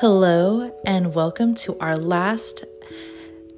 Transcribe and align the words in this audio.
Hello, 0.00 0.74
and 0.86 1.14
welcome 1.14 1.54
to 1.56 1.78
our 1.78 1.94
last 1.94 2.64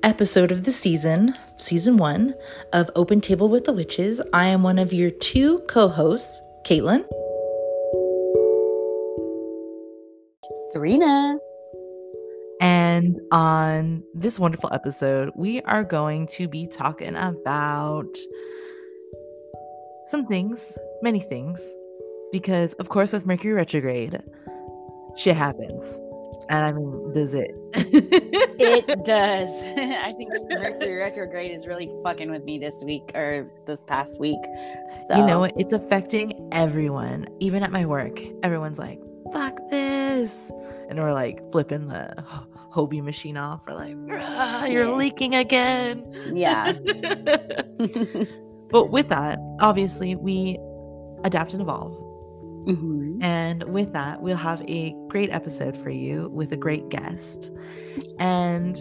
episode 0.03 0.51
of 0.51 0.65
the 0.65 0.73
season, 0.73 1.37
season 1.57 1.99
one 1.99 2.35
of 2.73 2.91
Open 2.97 3.21
Table 3.21 3.49
with 3.49 3.65
the 3.65 3.73
Witches. 3.73 4.21
I 4.33 4.47
am 4.47 4.65
one 4.65 4.81
of 4.81 4.93
your 4.93 5.13
two 5.13 5.61
co 5.69 5.87
hosts, 5.87 6.41
Caitlin. 6.67 7.05
Serina. 10.71 11.39
And 12.61 13.21
on 13.31 14.03
this 14.13 14.41
wonderful 14.41 14.71
episode, 14.73 15.31
we 15.37 15.61
are 15.63 15.85
going 15.85 16.27
to 16.39 16.49
be 16.49 16.67
talking 16.67 17.15
about 17.15 18.17
some 20.09 20.27
things, 20.27 20.77
many 21.03 21.21
things, 21.21 21.63
because 22.33 22.73
of 22.75 22.89
course, 22.89 23.13
with 23.13 23.27
Mercury 23.27 23.53
retrograde, 23.53 24.21
shit 25.17 25.37
happens. 25.37 26.01
And 26.49 26.65
I 26.65 26.73
mean, 26.73 27.13
does 27.13 27.35
it? 27.35 27.55
it 27.75 28.87
does. 29.05 29.51
I 30.03 30.13
think 30.17 30.33
Mercury 30.51 30.97
retrograde 30.97 31.51
is 31.51 31.67
really 31.67 31.91
fucking 32.03 32.31
with 32.31 32.45
me 32.45 32.59
this 32.59 32.83
week 32.85 33.11
or 33.15 33.51
this 33.67 33.85
past 33.85 34.21
week. 34.21 34.41
So. 35.09 35.17
You 35.17 35.27
know? 35.27 35.45
It's 35.45 35.73
affecting 35.73 36.49
everyone. 36.53 37.27
Even 37.41 37.63
at 37.63 37.71
my 37.73 37.85
work, 37.87 38.21
everyone's 38.43 38.79
like, 38.79 39.01
fuck 39.33 39.59
this. 39.71 40.51
And 40.89 40.99
we're 40.99 41.13
like 41.13 41.41
flipping 41.53 41.87
the 41.89 42.15
Hobie 42.73 43.03
machine 43.03 43.37
off. 43.37 43.67
We're 43.67 43.75
like, 43.75 43.97
you're 44.71 44.85
yeah. 44.85 44.91
leaking 44.91 45.35
again. 45.35 46.05
Yeah. 46.35 46.73
but 48.71 48.91
with 48.91 49.09
that, 49.09 49.39
obviously, 49.61 50.17
we 50.17 50.59
adapt 51.25 51.53
and 51.53 51.63
evolve 51.63 51.97
Mm-hmm. 52.67 53.23
And 53.23 53.65
with 53.65 53.93
that, 53.93 54.23
we'll 54.23 54.37
have 54.37 54.63
a 54.69 54.95
great 55.09 55.31
episode 55.31 55.77
for 55.77 55.91
you 55.91 56.29
with 56.29 56.53
a 56.53 56.57
great 56.57 56.89
guest. 56.89 57.51
And 58.19 58.81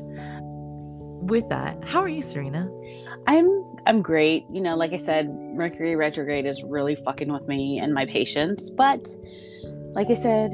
with 1.22 1.47
that, 1.50 1.83
how 1.83 2.00
are 2.00 2.09
you, 2.09 2.22
Serina? 2.22 2.70
I'm 3.28 3.66
I'm 3.88 4.02
great. 4.02 4.45
You 4.52 4.61
know, 4.61 4.75
like 4.75 4.94
I 4.94 4.97
said, 4.97 5.30
Mercury 5.30 5.95
retrograde 5.95 6.45
is 6.45 6.64
really 6.64 6.95
fucking 6.95 7.31
with 7.31 7.47
me 7.47 7.80
and 7.80 7.94
my 7.94 8.05
patience. 8.05 8.70
But 8.70 9.08
like 9.94 10.09
I 10.09 10.14
said 10.14 10.52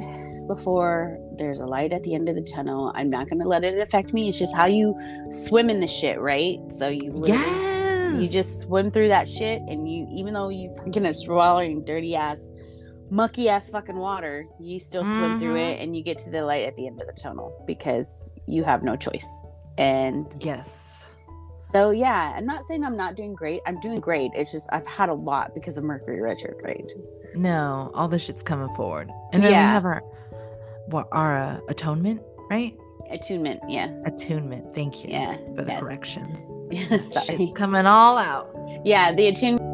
before, 0.48 1.20
there's 1.38 1.60
a 1.60 1.66
light 1.66 1.92
at 1.92 2.04
the 2.04 2.16
end 2.16 2.30
of 2.30 2.36
the 2.36 2.42
tunnel. 2.42 2.92
I'm 2.96 3.10
not 3.10 3.30
gonna 3.30 3.48
let 3.48 3.64
it 3.64 3.80
affect 3.80 4.14
me. 4.14 4.30
It's 4.30 4.40
just 4.40 4.56
how 4.56 4.66
you 4.66 4.98
swim 5.32 5.70
in 5.70 5.80
the 5.80 5.88
shit, 5.88 6.20
right? 6.20 6.60
So 6.78 6.88
you 6.88 7.24
yes. 7.26 8.22
you 8.22 8.30
just 8.30 8.62
swim 8.62 8.90
through 8.90 9.10
that 9.10 9.28
shit 9.28 9.62
and 9.68 9.90
you 9.90 10.08
even 10.12 10.34
though 10.34 10.50
you 10.50 10.74
fucking 10.78 11.06
are 11.06 11.14
swallowing 11.14 11.84
dirty 11.84 12.16
ass 12.16 12.52
mucky 13.10 13.50
ass 13.50 13.70
fucking 13.70 13.98
water, 13.98 14.48
you 14.60 14.80
still 14.80 15.04
swim 15.04 15.16
mm-hmm. 15.16 15.40
through 15.40 15.56
it 15.56 15.80
and 15.80 15.96
you 15.96 16.04
get 16.04 16.20
to 16.20 16.30
the 16.30 16.44
light 16.44 16.66
at 16.66 16.76
the 16.76 16.88
end 16.88 17.02
of 17.02 17.08
the 17.08 17.14
tunnel 17.14 17.64
because 17.66 18.34
you 18.48 18.64
have 18.64 18.84
no 18.84 18.96
choice. 18.96 19.28
And 19.78 20.26
yes. 20.40 21.16
So 21.72 21.92
yeah, 21.92 22.34
I'm 22.36 22.46
not 22.46 22.66
saying 22.66 22.84
I'm 22.84 22.98
not 22.98 23.16
doing 23.16 23.36
great. 23.36 23.62
I'm 23.66 23.80
doing 23.80 24.00
great. 24.00 24.32
It's 24.34 24.52
just 24.52 24.70
I've 24.72 24.88
had 24.88 25.10
a 25.10 25.14
lot 25.14 25.54
because 25.54 25.78
of 25.78 25.84
Mercury 25.84 26.22
retrograde. 26.22 26.92
No, 27.36 27.92
all 27.94 28.08
the 28.08 28.20
shit's 28.20 28.42
coming 28.42 28.74
forward. 28.76 29.12
And 29.34 29.44
then 29.44 29.52
yeah. 29.52 29.68
we 29.68 29.74
have 29.74 29.86
our 29.86 30.02
what 30.88 31.08
our 31.12 31.38
uh, 31.38 31.60
atonement, 31.68 32.22
right? 32.50 32.76
Attunement, 33.12 33.62
yeah. 33.68 33.92
Attunement. 34.06 34.74
Thank 34.74 35.04
you. 35.04 35.12
Yeah. 35.12 35.38
For 35.56 35.64
the 35.64 35.72
yes. 35.74 35.80
correction. 35.80 36.70
Sorry. 37.12 37.38
Shit 37.38 37.56
coming 37.56 37.86
all 37.86 38.18
out. 38.18 38.54
Yeah, 38.84 39.14
the 39.14 39.28
attunement 39.28 39.67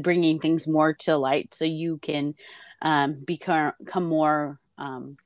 bringing 0.00 0.38
things 0.38 0.66
more 0.66 0.94
to 0.94 1.16
light 1.16 1.54
so 1.54 1.64
you 1.64 1.98
can 1.98 2.34
um, 2.82 3.14
become, 3.24 3.72
become 3.78 4.06
more 4.06 4.58
um, 4.78 5.16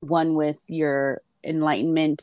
one 0.00 0.34
with 0.34 0.62
your 0.68 1.20
enlightenment 1.44 2.22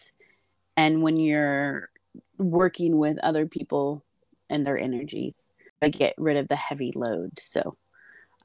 and 0.75 1.02
when 1.02 1.18
you're 1.18 1.90
working 2.38 2.97
with 2.97 3.19
other 3.19 3.46
people 3.46 4.03
and 4.50 4.66
their 4.66 4.78
energies 4.78 5.52
to 5.81 5.90
get 5.90 6.13
rid 6.18 6.38
of 6.38 6.47
the 6.47 6.56
heavy 6.56 6.91
load. 6.96 7.40
So 7.40 7.78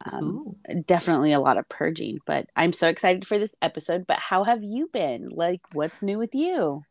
um, 0.06 0.54
definitely 0.86 1.32
a 1.32 1.40
lot 1.40 1.56
of 1.56 1.68
purging 1.68 2.18
but 2.26 2.46
i'm 2.56 2.72
so 2.72 2.88
excited 2.88 3.26
for 3.26 3.38
this 3.38 3.54
episode. 3.62 4.06
But 4.06 4.18
how 4.18 4.44
have 4.44 4.62
you 4.62 4.88
been? 4.92 5.28
Like 5.28 5.60
what's 5.72 6.02
new 6.02 6.18
with 6.18 6.34
you? 6.34 6.84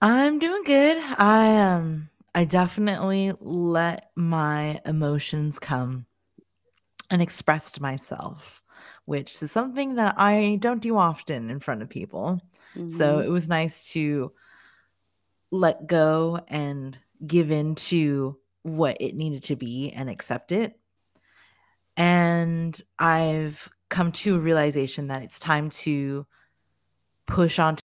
I'm 0.00 0.38
doing 0.38 0.62
good. 0.64 0.96
I 1.18 1.56
um 1.60 2.08
I 2.38 2.44
definitely 2.44 3.32
let 3.40 4.12
my 4.14 4.80
emotions 4.86 5.58
come 5.58 6.06
and 7.10 7.20
expressed 7.20 7.80
myself, 7.80 8.62
which 9.06 9.42
is 9.42 9.50
something 9.50 9.96
that 9.96 10.14
I 10.18 10.56
don't 10.60 10.80
do 10.80 10.96
often 10.96 11.50
in 11.50 11.58
front 11.58 11.82
of 11.82 11.88
people. 11.88 12.40
Mm-hmm. 12.76 12.90
So 12.90 13.18
it 13.18 13.28
was 13.28 13.48
nice 13.48 13.90
to 13.90 14.30
let 15.50 15.88
go 15.88 16.38
and 16.46 16.96
give 17.26 17.50
in 17.50 17.74
to 17.74 18.38
what 18.62 18.98
it 19.00 19.16
needed 19.16 19.42
to 19.44 19.56
be 19.56 19.90
and 19.90 20.08
accept 20.08 20.52
it. 20.52 20.78
And 21.96 22.80
I've 23.00 23.68
come 23.88 24.12
to 24.12 24.36
a 24.36 24.38
realization 24.38 25.08
that 25.08 25.24
it's 25.24 25.40
time 25.40 25.70
to 25.70 26.24
push 27.26 27.58
on 27.58 27.78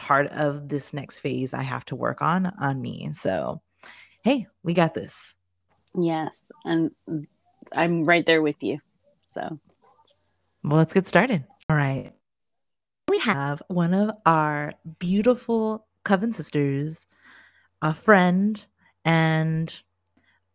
part 0.00 0.28
of 0.28 0.70
this 0.70 0.94
next 0.94 1.18
phase 1.18 1.52
I 1.52 1.62
have 1.62 1.84
to 1.86 1.94
work 1.94 2.22
on 2.22 2.46
on 2.58 2.80
me. 2.80 3.10
So, 3.12 3.60
hey, 4.22 4.46
we 4.62 4.72
got 4.72 4.94
this. 4.94 5.34
Yes, 5.94 6.40
and 6.64 6.90
I'm 7.76 8.06
right 8.06 8.24
there 8.24 8.40
with 8.40 8.62
you. 8.62 8.80
So, 9.34 9.60
well, 10.64 10.78
let's 10.78 10.94
get 10.94 11.06
started. 11.06 11.44
All 11.68 11.76
right. 11.76 12.12
We 13.08 13.18
have 13.18 13.62
one 13.68 13.92
of 13.92 14.12
our 14.24 14.72
beautiful 14.98 15.86
coven 16.02 16.32
sisters, 16.32 17.06
a 17.82 17.92
friend, 17.92 18.64
and 19.04 19.82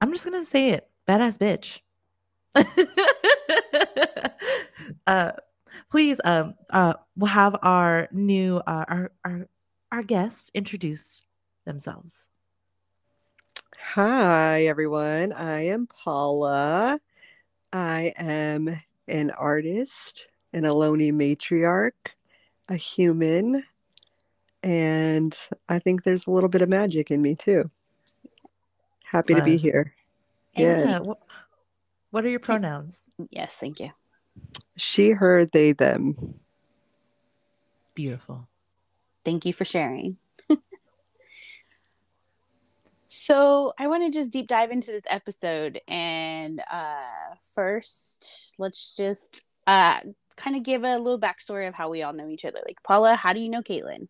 I'm 0.01 0.11
just 0.11 0.25
going 0.25 0.41
to 0.41 0.45
say 0.45 0.69
it 0.69 0.89
badass 1.07 1.37
bitch. 1.37 1.81
uh, 5.07 5.33
please 5.95 6.19
um 6.25 6.53
uh 6.71 6.93
we'll 7.15 7.29
have 7.29 7.55
our 7.61 8.09
new 8.11 8.57
uh, 8.67 8.83
our 8.89 9.11
our 9.23 9.47
our 9.93 10.03
guests 10.03 10.51
introduce 10.53 11.21
themselves. 11.63 12.27
Hi 13.93 14.65
everyone. 14.65 15.31
I 15.31 15.67
am 15.67 15.87
paula. 15.87 16.99
I 17.71 18.13
am 18.17 18.77
an 19.07 19.31
artist 19.31 20.27
an 20.51 20.63
Ohlone 20.63 21.13
matriarch 21.13 22.11
a 22.67 22.75
human 22.75 23.63
and 24.63 25.37
i 25.69 25.79
think 25.79 26.03
there's 26.03 26.27
a 26.27 26.31
little 26.31 26.49
bit 26.49 26.61
of 26.61 26.67
magic 26.67 27.09
in 27.09 27.21
me 27.21 27.35
too. 27.35 27.69
Happy 29.05 29.33
to 29.33 29.43
be 29.45 29.55
here. 29.55 29.93
Yeah, 30.57 30.99
yeah. 30.99 31.13
what 32.11 32.25
are 32.25 32.29
your 32.29 32.41
pronouns? 32.41 33.03
Yes 33.29 33.55
thank 33.55 33.79
you 33.79 33.91
she, 34.77 35.11
her, 35.11 35.45
they, 35.45 35.71
them. 35.71 36.39
Beautiful. 37.93 38.47
Thank 39.23 39.45
you 39.45 39.53
for 39.53 39.65
sharing. 39.65 40.17
so, 43.07 43.73
I 43.79 43.87
want 43.87 44.03
to 44.03 44.17
just 44.17 44.31
deep 44.31 44.47
dive 44.47 44.71
into 44.71 44.91
this 44.91 45.03
episode. 45.07 45.81
And 45.87 46.61
uh, 46.71 47.35
first, 47.53 48.55
let's 48.59 48.95
just 48.95 49.41
uh, 49.65 49.99
kind 50.35 50.55
of 50.55 50.63
give 50.63 50.83
a 50.83 50.97
little 50.97 51.19
backstory 51.19 51.67
of 51.67 51.73
how 51.73 51.89
we 51.89 52.03
all 52.03 52.13
know 52.13 52.29
each 52.29 52.45
other. 52.45 52.59
Like, 52.65 52.83
Paula, 52.83 53.15
how 53.15 53.33
do 53.33 53.39
you 53.39 53.49
know 53.49 53.61
Caitlin? 53.61 54.07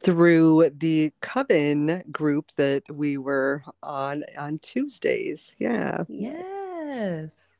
Through 0.00 0.70
the 0.76 1.12
coven 1.20 2.04
group 2.12 2.50
that 2.56 2.82
we 2.92 3.16
were 3.16 3.62
on 3.82 4.24
on 4.36 4.58
Tuesdays. 4.58 5.56
Yeah. 5.58 6.04
Yes. 6.08 7.55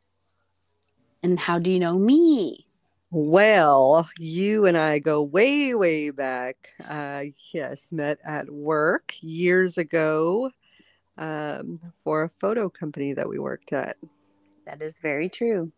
And 1.27 1.41
how 1.41 1.59
do 1.59 1.73
you 1.73 1.81
know 1.81 1.99
me? 1.99 2.69
Well, 3.11 4.09
you 4.17 4.65
and 4.65 4.79
I 4.79 5.01
go 5.01 5.25
way, 5.25 5.75
way 5.75 6.11
back. 6.11 6.69
Uh, 6.89 7.25
yes, 7.53 7.89
met 7.91 8.21
at 8.25 8.49
work 8.49 9.13
years 9.21 9.77
ago 9.77 10.53
um, 11.19 11.81
for 12.05 12.23
a 12.23 12.29
photo 12.29 12.69
company 12.69 13.13
that 13.15 13.29
we 13.29 13.41
worked 13.41 13.73
at. 13.73 13.97
That 14.67 14.81
is 14.81 15.01
very 15.01 15.29
true. 15.29 15.73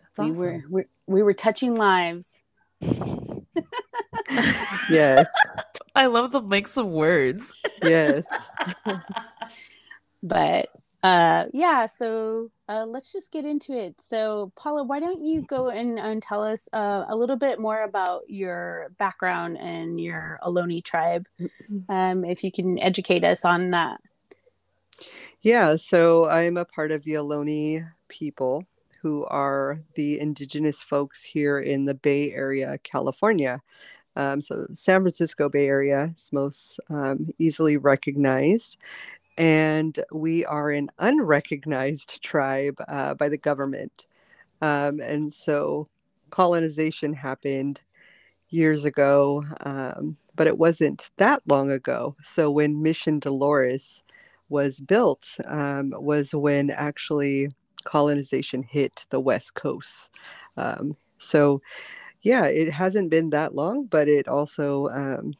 That's 0.00 0.18
we 0.18 0.30
awesome. 0.30 0.40
were 0.40 0.62
we, 0.70 0.84
we 1.06 1.22
were 1.22 1.34
touching 1.34 1.74
lives. 1.74 2.42
yes. 4.88 5.26
I 5.94 6.06
love 6.06 6.32
the 6.32 6.40
mix 6.40 6.78
of 6.78 6.86
words. 6.86 7.52
yes. 7.82 8.24
but 10.22 10.70
uh 11.02 11.44
yeah 11.52 11.86
so 11.86 12.50
uh 12.70 12.86
let's 12.86 13.12
just 13.12 13.32
get 13.32 13.44
into 13.44 13.72
it 13.72 14.00
so 14.00 14.52
paula 14.56 14.82
why 14.84 15.00
don't 15.00 15.20
you 15.20 15.42
go 15.42 15.68
and, 15.68 15.98
and 15.98 16.22
tell 16.22 16.42
us 16.42 16.68
uh, 16.72 17.04
a 17.08 17.16
little 17.16 17.36
bit 17.36 17.58
more 17.58 17.82
about 17.82 18.22
your 18.28 18.90
background 18.98 19.58
and 19.58 20.00
your 20.00 20.38
Ohlone 20.42 20.82
tribe 20.84 21.26
um 21.88 22.24
if 22.24 22.44
you 22.44 22.52
can 22.52 22.78
educate 22.78 23.24
us 23.24 23.44
on 23.44 23.70
that 23.72 24.00
yeah 25.42 25.76
so 25.76 26.28
i'm 26.28 26.56
a 26.56 26.64
part 26.64 26.92
of 26.92 27.04
the 27.04 27.12
Ohlone 27.12 27.90
people 28.08 28.64
who 29.02 29.24
are 29.26 29.78
the 29.94 30.20
indigenous 30.20 30.82
folks 30.82 31.22
here 31.22 31.58
in 31.58 31.86
the 31.86 31.94
Bay 31.94 32.32
Area, 32.32 32.78
California. 32.82 33.62
Um, 34.16 34.42
so, 34.42 34.66
San 34.74 35.00
Francisco 35.02 35.48
Bay 35.48 35.66
Area 35.66 36.14
is 36.18 36.30
most 36.32 36.80
um, 36.90 37.30
easily 37.38 37.76
recognized. 37.76 38.76
And 39.40 39.98
we 40.12 40.44
are 40.44 40.70
an 40.70 40.90
unrecognized 40.98 42.22
tribe 42.22 42.78
uh, 42.88 43.14
by 43.14 43.30
the 43.30 43.38
government. 43.38 44.06
Um, 44.60 45.00
and 45.00 45.32
so, 45.32 45.88
colonization 46.28 47.14
happened 47.14 47.80
years 48.50 48.84
ago, 48.84 49.42
um, 49.62 50.18
but 50.36 50.46
it 50.46 50.58
wasn't 50.58 51.10
that 51.16 51.40
long 51.48 51.70
ago. 51.70 52.16
So, 52.22 52.50
when 52.50 52.82
Mission 52.82 53.18
Dolores 53.18 54.04
was 54.50 54.78
built 54.78 55.38
um, 55.46 55.94
was 55.96 56.34
when 56.34 56.68
actually 56.68 57.48
colonization 57.84 58.62
hit 58.62 59.06
the 59.08 59.20
West 59.20 59.54
Coast. 59.54 60.10
Um, 60.58 60.96
so, 61.16 61.62
yeah, 62.20 62.44
it 62.44 62.72
hasn't 62.72 63.08
been 63.08 63.30
that 63.30 63.54
long, 63.54 63.86
but 63.86 64.06
it 64.06 64.28
also 64.28 64.88
um, 64.88 65.32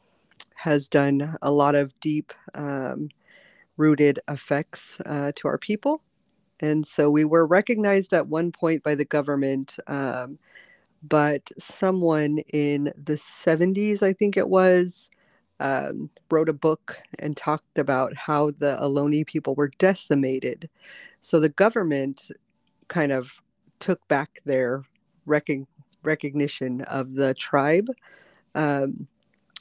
has 0.55 0.87
done 0.87 1.37
a 1.43 1.51
lot 1.51 1.75
of 1.75 1.93
deep 1.99 2.33
um, 2.55 3.09
rooted 3.81 4.19
effects 4.27 4.99
uh, 5.07 5.31
to 5.35 5.47
our 5.47 5.57
people. 5.57 6.03
And 6.59 6.85
so 6.85 7.09
we 7.09 7.25
were 7.25 7.47
recognized 7.47 8.13
at 8.13 8.27
one 8.27 8.51
point 8.51 8.83
by 8.83 8.93
the 8.93 9.05
government, 9.05 9.77
um, 9.87 10.37
but 11.01 11.49
someone 11.57 12.37
in 12.53 12.93
the 12.95 13.15
70s, 13.15 14.03
I 14.03 14.13
think 14.13 14.37
it 14.37 14.49
was, 14.49 15.09
um, 15.59 16.11
wrote 16.29 16.49
a 16.49 16.53
book 16.53 16.99
and 17.17 17.35
talked 17.35 17.79
about 17.79 18.15
how 18.15 18.51
the 18.51 18.77
Ohlone 18.79 19.25
people 19.25 19.55
were 19.55 19.71
decimated. 19.79 20.69
So 21.19 21.39
the 21.39 21.49
government 21.49 22.29
kind 22.87 23.11
of 23.11 23.41
took 23.79 24.07
back 24.07 24.41
their 24.45 24.83
rec- 25.25 25.67
recognition 26.03 26.81
of 26.81 27.15
the 27.15 27.33
tribe. 27.33 27.87
Um, 28.53 29.07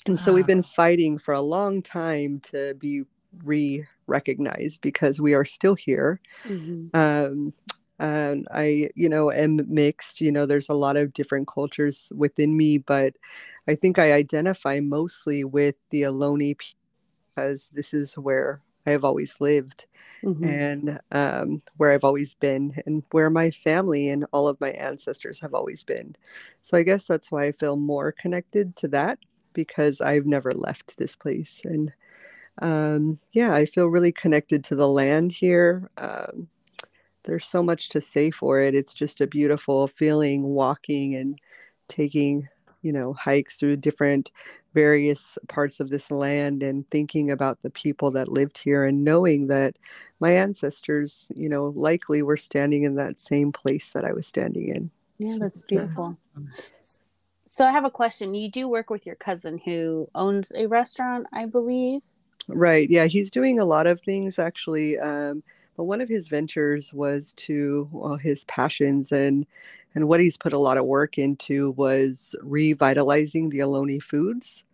and 0.06 0.20
so 0.20 0.32
we've 0.32 0.46
been 0.46 0.62
fighting 0.62 1.18
for 1.18 1.32
a 1.32 1.40
long 1.40 1.82
time 1.82 2.40
to 2.50 2.74
be 2.74 3.04
re 3.44 3.86
recognized 4.06 4.80
because 4.82 5.20
we 5.20 5.34
are 5.34 5.44
still 5.44 5.74
here. 5.74 6.20
Mm-hmm. 6.44 6.96
Um, 6.96 7.52
and 7.98 8.48
I, 8.50 8.88
you 8.94 9.08
know, 9.08 9.30
am 9.30 9.60
mixed. 9.68 10.20
You 10.20 10.32
know, 10.32 10.46
there's 10.46 10.70
a 10.70 10.74
lot 10.74 10.96
of 10.96 11.12
different 11.12 11.48
cultures 11.48 12.10
within 12.16 12.56
me, 12.56 12.78
but 12.78 13.14
I 13.68 13.74
think 13.74 13.98
I 13.98 14.12
identify 14.12 14.80
mostly 14.80 15.44
with 15.44 15.74
the 15.90 16.02
Ohlone 16.02 16.56
because 17.34 17.68
this 17.72 17.92
is 17.92 18.14
where 18.14 18.62
I 18.86 18.90
have 18.90 19.04
always 19.04 19.40
lived 19.40 19.86
mm-hmm. 20.24 20.44
and 20.44 21.00
um, 21.12 21.62
where 21.76 21.92
I've 21.92 22.04
always 22.04 22.34
been 22.34 22.72
and 22.86 23.02
where 23.10 23.28
my 23.28 23.50
family 23.50 24.08
and 24.08 24.24
all 24.32 24.48
of 24.48 24.60
my 24.60 24.70
ancestors 24.70 25.38
have 25.40 25.52
always 25.52 25.84
been. 25.84 26.16
So 26.62 26.78
I 26.78 26.82
guess 26.82 27.06
that's 27.06 27.30
why 27.30 27.44
I 27.44 27.52
feel 27.52 27.76
more 27.76 28.12
connected 28.12 28.76
to 28.76 28.88
that 28.88 29.18
because 29.52 30.00
I've 30.00 30.26
never 30.26 30.52
left 30.52 30.96
this 30.96 31.16
place. 31.16 31.60
And 31.64 31.92
um, 32.60 33.18
yeah, 33.32 33.54
I 33.54 33.66
feel 33.66 33.86
really 33.86 34.12
connected 34.12 34.62
to 34.64 34.76
the 34.76 34.88
land 34.88 35.32
here. 35.32 35.90
Um, 35.98 36.48
there's 37.24 37.46
so 37.46 37.62
much 37.62 37.88
to 37.90 38.00
say 38.00 38.30
for 38.30 38.60
it. 38.60 38.74
It's 38.74 38.94
just 38.94 39.20
a 39.20 39.26
beautiful 39.26 39.88
feeling 39.88 40.42
walking 40.42 41.14
and 41.14 41.38
taking, 41.88 42.48
you 42.82 42.92
know, 42.92 43.12
hikes 43.12 43.58
through 43.58 43.76
different 43.76 44.30
various 44.72 45.36
parts 45.48 45.80
of 45.80 45.90
this 45.90 46.10
land 46.10 46.62
and 46.62 46.88
thinking 46.90 47.30
about 47.30 47.60
the 47.62 47.70
people 47.70 48.10
that 48.12 48.28
lived 48.28 48.56
here 48.56 48.84
and 48.84 49.04
knowing 49.04 49.48
that 49.48 49.76
my 50.20 50.32
ancestors, 50.32 51.28
you 51.34 51.48
know, 51.48 51.72
likely 51.74 52.22
were 52.22 52.36
standing 52.36 52.84
in 52.84 52.94
that 52.94 53.18
same 53.18 53.52
place 53.52 53.92
that 53.92 54.04
I 54.04 54.12
was 54.12 54.26
standing 54.26 54.68
in. 54.68 54.90
Yeah, 55.18 55.36
that's 55.40 55.62
beautiful. 55.62 56.16
So 57.46 57.66
I 57.66 57.72
have 57.72 57.84
a 57.84 57.90
question. 57.90 58.34
You 58.34 58.50
do 58.50 58.68
work 58.68 58.90
with 58.90 59.06
your 59.06 59.16
cousin 59.16 59.58
who 59.58 60.08
owns 60.14 60.52
a 60.52 60.66
restaurant, 60.66 61.26
I 61.32 61.46
believe. 61.46 62.02
Right. 62.48 62.88
Yeah, 62.90 63.06
he's 63.06 63.30
doing 63.30 63.60
a 63.60 63.64
lot 63.64 63.86
of 63.86 64.00
things 64.00 64.38
actually. 64.38 64.98
Um, 64.98 65.42
but 65.76 65.84
one 65.84 66.00
of 66.00 66.08
his 66.08 66.28
ventures 66.28 66.92
was 66.92 67.32
to 67.34 67.88
well, 67.92 68.16
his 68.16 68.44
passions 68.44 69.12
and 69.12 69.46
and 69.94 70.08
what 70.08 70.20
he's 70.20 70.36
put 70.36 70.52
a 70.52 70.58
lot 70.58 70.76
of 70.76 70.84
work 70.84 71.18
into 71.18 71.70
was 71.72 72.34
revitalizing 72.42 73.48
the 73.48 73.60
Ohlone 73.60 74.02
foods. 74.02 74.64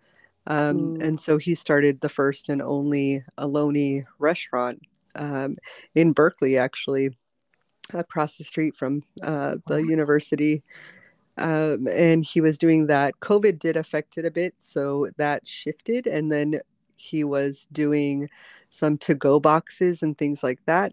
Um, 0.46 0.96
mm. 0.96 1.02
And 1.02 1.20
so 1.20 1.38
he 1.38 1.54
started 1.54 2.00
the 2.00 2.08
first 2.08 2.48
and 2.48 2.60
only 2.60 3.22
Ohlone 3.38 4.04
restaurant 4.18 4.80
um, 5.14 5.56
in 5.94 6.12
Berkeley, 6.12 6.58
actually, 6.58 7.10
across 7.94 8.36
the 8.36 8.44
street 8.44 8.76
from 8.76 9.02
uh, 9.22 9.56
the 9.66 9.76
university. 9.76 10.62
Um, 11.38 11.86
and 11.90 12.24
he 12.24 12.40
was 12.40 12.58
doing 12.58 12.86
that. 12.86 13.14
COVID 13.20 13.58
did 13.58 13.76
affect 13.76 14.18
it 14.18 14.24
a 14.24 14.30
bit, 14.30 14.54
so 14.58 15.08
that 15.16 15.46
shifted. 15.46 16.06
And 16.06 16.30
then 16.30 16.60
he 16.96 17.24
was 17.24 17.68
doing 17.72 18.28
some 18.70 18.98
to 18.98 19.14
go 19.14 19.38
boxes 19.38 20.02
and 20.02 20.18
things 20.18 20.42
like 20.42 20.60
that 20.66 20.92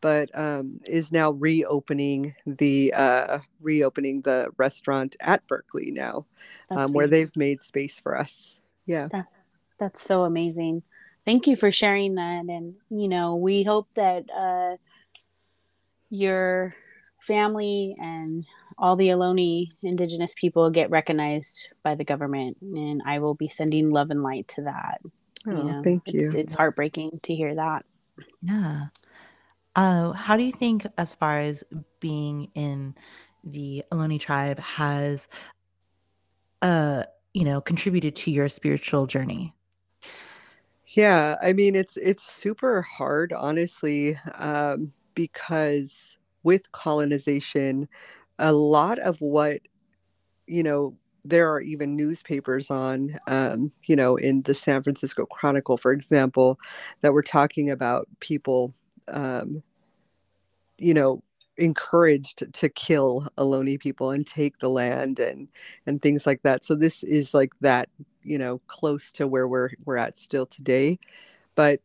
but 0.00 0.30
um, 0.38 0.80
is 0.86 1.12
now 1.12 1.30
reopening 1.32 2.34
the 2.46 2.92
uh, 2.94 3.38
reopening 3.60 4.22
the 4.22 4.48
restaurant 4.56 5.16
at 5.20 5.46
Berkeley 5.46 5.90
now, 5.90 6.26
um, 6.70 6.92
where 6.92 7.06
they've 7.06 7.34
made 7.36 7.62
space 7.62 8.00
for 8.00 8.18
us. 8.18 8.56
Yeah, 8.86 9.08
that, 9.12 9.26
that's 9.78 10.00
so 10.00 10.24
amazing. 10.24 10.82
Thank 11.24 11.46
you 11.46 11.56
for 11.56 11.70
sharing 11.70 12.14
that, 12.14 12.46
and 12.46 12.74
you 12.90 13.08
know 13.08 13.36
we 13.36 13.62
hope 13.62 13.88
that 13.94 14.24
uh, 14.30 14.76
your 16.08 16.74
family 17.20 17.94
and 18.00 18.46
all 18.78 18.96
the 18.96 19.08
Ohlone 19.08 19.68
Indigenous 19.82 20.32
people 20.40 20.70
get 20.70 20.90
recognized 20.90 21.68
by 21.82 21.94
the 21.94 22.04
government, 22.04 22.56
and 22.62 23.02
I 23.04 23.18
will 23.18 23.34
be 23.34 23.48
sending 23.48 23.90
love 23.90 24.10
and 24.10 24.22
light 24.22 24.48
to 24.48 24.62
that. 24.62 25.02
Oh, 25.46 25.50
you 25.50 25.64
know, 25.72 25.82
thank 25.82 26.12
you. 26.12 26.26
It's, 26.26 26.34
it's 26.34 26.54
heartbreaking 26.54 27.20
to 27.22 27.34
hear 27.34 27.54
that. 27.54 27.84
Yeah. 28.42 28.86
Uh, 29.76 30.12
how 30.12 30.36
do 30.36 30.42
you 30.42 30.52
think, 30.52 30.86
as 30.98 31.14
far 31.14 31.40
as 31.40 31.64
being 32.00 32.50
in 32.54 32.94
the 33.44 33.84
Ohlone 33.92 34.20
tribe, 34.20 34.58
has 34.58 35.28
uh, 36.62 37.04
you 37.32 37.44
know, 37.44 37.60
contributed 37.60 38.16
to 38.16 38.30
your 38.30 38.48
spiritual 38.48 39.06
journey? 39.06 39.54
Yeah, 40.86 41.36
I 41.40 41.52
mean 41.52 41.76
it's 41.76 41.96
it's 41.96 42.24
super 42.24 42.82
hard, 42.82 43.32
honestly, 43.32 44.16
um, 44.34 44.92
because 45.14 46.18
with 46.42 46.72
colonization, 46.72 47.88
a 48.38 48.52
lot 48.52 48.98
of 48.98 49.20
what 49.20 49.60
you 50.46 50.62
know 50.64 50.96
there 51.24 51.50
are 51.52 51.60
even 51.60 51.96
newspapers 51.96 52.70
on, 52.70 53.18
um, 53.26 53.72
you 53.86 53.96
know, 53.96 54.16
in 54.16 54.42
the 54.42 54.54
San 54.54 54.82
Francisco 54.82 55.26
Chronicle, 55.26 55.76
for 55.76 55.92
example, 55.92 56.58
that 57.02 57.12
were 57.12 57.22
talking 57.22 57.70
about 57.70 58.08
people, 58.20 58.72
um, 59.08 59.62
you 60.78 60.94
know, 60.94 61.22
encouraged 61.56 62.52
to 62.54 62.68
kill 62.70 63.28
Ohlone 63.36 63.78
people 63.78 64.10
and 64.10 64.26
take 64.26 64.58
the 64.58 64.70
land 64.70 65.18
and 65.20 65.48
and 65.86 66.00
things 66.00 66.26
like 66.26 66.42
that. 66.42 66.64
So 66.64 66.74
this 66.74 67.02
is 67.02 67.34
like 67.34 67.52
that, 67.60 67.88
you 68.22 68.38
know, 68.38 68.60
close 68.66 69.12
to 69.12 69.26
where 69.26 69.46
we're 69.46 69.70
we're 69.84 69.96
at 69.98 70.18
still 70.18 70.46
today. 70.46 70.98
But 71.54 71.80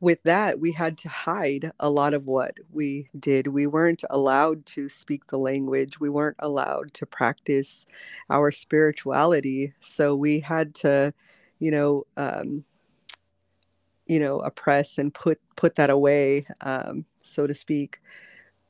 with 0.00 0.22
that, 0.22 0.60
we 0.60 0.72
had 0.72 0.96
to 0.98 1.08
hide 1.08 1.72
a 1.80 1.90
lot 1.90 2.14
of 2.14 2.26
what 2.26 2.58
we 2.72 3.08
did. 3.18 3.48
We 3.48 3.66
weren't 3.66 4.04
allowed 4.10 4.64
to 4.66 4.88
speak 4.88 5.26
the 5.26 5.38
language, 5.38 5.98
we 5.98 6.08
weren't 6.08 6.36
allowed 6.38 6.94
to 6.94 7.06
practice 7.06 7.86
our 8.30 8.52
spirituality. 8.52 9.74
So 9.80 10.14
we 10.14 10.40
had 10.40 10.74
to, 10.76 11.12
you 11.58 11.70
know, 11.70 12.06
um, 12.16 12.64
you 14.06 14.20
know, 14.20 14.40
oppress 14.40 14.98
and 14.98 15.12
put 15.12 15.40
put 15.56 15.74
that 15.74 15.90
away, 15.90 16.46
um, 16.60 17.04
so 17.22 17.46
to 17.46 17.54
speak, 17.54 18.00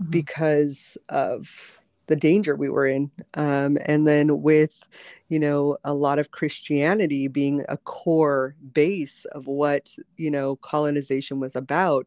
mm-hmm. 0.02 0.10
because 0.10 0.96
of 1.08 1.77
the 2.08 2.16
danger 2.16 2.56
we 2.56 2.68
were 2.68 2.86
in. 2.86 3.10
Um, 3.34 3.78
and 3.86 4.06
then 4.06 4.42
with, 4.42 4.84
you 5.28 5.38
know, 5.38 5.78
a 5.84 5.94
lot 5.94 6.18
of 6.18 6.32
Christianity 6.32 7.28
being 7.28 7.64
a 7.68 7.76
core 7.76 8.56
base 8.72 9.24
of 9.32 9.46
what, 9.46 9.94
you 10.16 10.30
know, 10.30 10.56
colonization 10.56 11.38
was 11.38 11.54
about, 11.54 12.06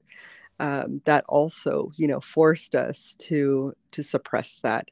um, 0.59 1.01
that 1.05 1.23
also, 1.29 1.91
you 1.97 2.07
know, 2.07 2.19
forced 2.19 2.75
us 2.75 3.15
to 3.19 3.73
to 3.91 4.03
suppress 4.03 4.59
that 4.63 4.91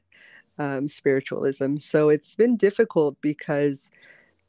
um, 0.58 0.88
spiritualism. 0.88 1.78
So 1.78 2.08
it's 2.08 2.34
been 2.34 2.56
difficult 2.56 3.16
because 3.20 3.90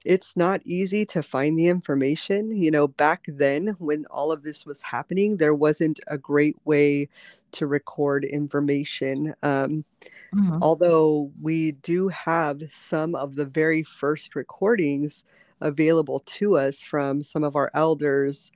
it's 0.06 0.36
not 0.36 0.62
easy 0.66 1.06
to 1.08 1.22
find 1.22 1.58
the 1.58 1.68
information. 1.68 2.52
You 2.52 2.72
know, 2.72 2.88
back 2.88 3.26
then 3.28 3.76
when 3.80 4.06
all 4.06 4.32
of 4.32 4.44
this 4.44 4.66
was 4.66 4.82
happening, 4.82 5.38
there 5.38 5.54
wasn't 5.54 6.00
a 6.08 6.18
great 6.18 6.58
way 6.66 7.10
to 7.54 7.68
record 7.68 8.24
information. 8.24 9.36
Um, 9.44 9.86
mm-hmm. 10.34 10.58
Although 10.62 11.32
we 11.42 11.74
do 11.74 12.08
have 12.08 12.62
some 12.72 13.16
of 13.16 13.36
the 13.36 13.46
very 13.46 13.84
first 13.84 14.36
recordings 14.36 15.24
available 15.60 16.22
to 16.22 16.58
us 16.58 16.82
from 16.82 17.22
some 17.22 17.44
of 17.44 17.56
our 17.56 17.70
elders 17.74 18.52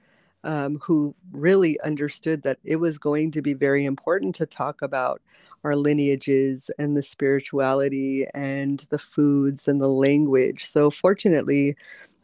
um, 0.45 0.79
who 0.81 1.13
really 1.31 1.79
understood 1.81 2.43
that 2.43 2.59
it 2.63 2.77
was 2.77 2.97
going 2.97 3.31
to 3.31 3.41
be 3.41 3.53
very 3.53 3.83
important 3.83 4.35
to 4.35 4.45
talk 4.45 4.81
about 4.81 5.21
our 5.63 5.75
lineages 5.75 6.69
and 6.77 6.95
the 6.95 7.03
spirituality 7.03 8.27
and 8.33 8.85
the 8.91 8.99
foods 8.99 9.67
and 9.67 9.81
the 9.81 9.89
language. 9.89 10.63
So, 10.65 10.91
fortunately, 10.91 11.75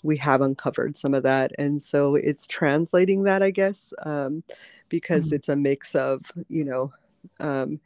we 0.04 0.18
have 0.18 0.42
uncovered 0.42 0.96
some 0.96 1.14
of 1.14 1.24
that. 1.24 1.52
And 1.58 1.82
so 1.82 2.16
it's 2.16 2.48
translating 2.48 3.24
that, 3.24 3.44
I 3.44 3.52
guess, 3.52 3.94
um, 4.04 4.44
because 4.90 5.28
mm-hmm. 5.28 5.36
it's 5.36 5.50
a 5.50 5.56
mix 5.56 5.96
of, 5.96 6.32
you 6.48 6.64
know, 6.64 6.94
um, 7.40 7.80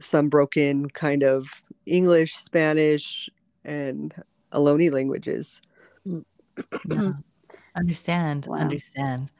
some 0.00 0.28
broken 0.28 0.88
kind 0.90 1.22
of 1.22 1.62
English, 1.86 2.36
Spanish, 2.36 3.28
and 3.64 4.14
Ohlone 4.52 4.92
languages. 4.92 5.60
yeah. 6.04 7.12
Understand, 7.76 8.46
wow. 8.46 8.56
understand. 8.56 9.30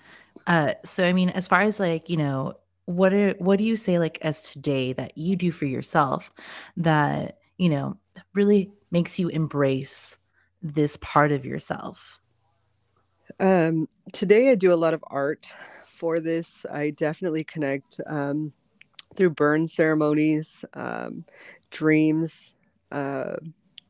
Uh, 0.46 0.74
so 0.84 1.04
I 1.04 1.12
mean, 1.12 1.30
as 1.30 1.46
far 1.46 1.62
as 1.62 1.80
like 1.80 2.08
you 2.08 2.16
know, 2.16 2.54
what 2.86 3.12
are 3.12 3.32
what 3.38 3.58
do 3.58 3.64
you 3.64 3.76
say 3.76 3.98
like 3.98 4.18
as 4.22 4.50
today 4.50 4.92
that 4.94 5.16
you 5.16 5.36
do 5.36 5.50
for 5.50 5.64
yourself 5.64 6.32
that 6.76 7.38
you 7.56 7.68
know 7.68 7.96
really 8.34 8.70
makes 8.90 9.18
you 9.18 9.28
embrace 9.28 10.18
this 10.62 10.96
part 10.98 11.32
of 11.32 11.44
yourself? 11.44 12.20
Um, 13.40 13.88
today 14.12 14.50
I 14.50 14.54
do 14.54 14.72
a 14.72 14.76
lot 14.76 14.94
of 14.94 15.04
art 15.08 15.46
for 15.86 16.20
this. 16.20 16.66
I 16.70 16.90
definitely 16.90 17.44
connect 17.44 18.00
um, 18.06 18.52
through 19.16 19.30
burn 19.30 19.68
ceremonies, 19.68 20.64
um, 20.74 21.24
dreams, 21.70 22.54
uh, 22.92 23.36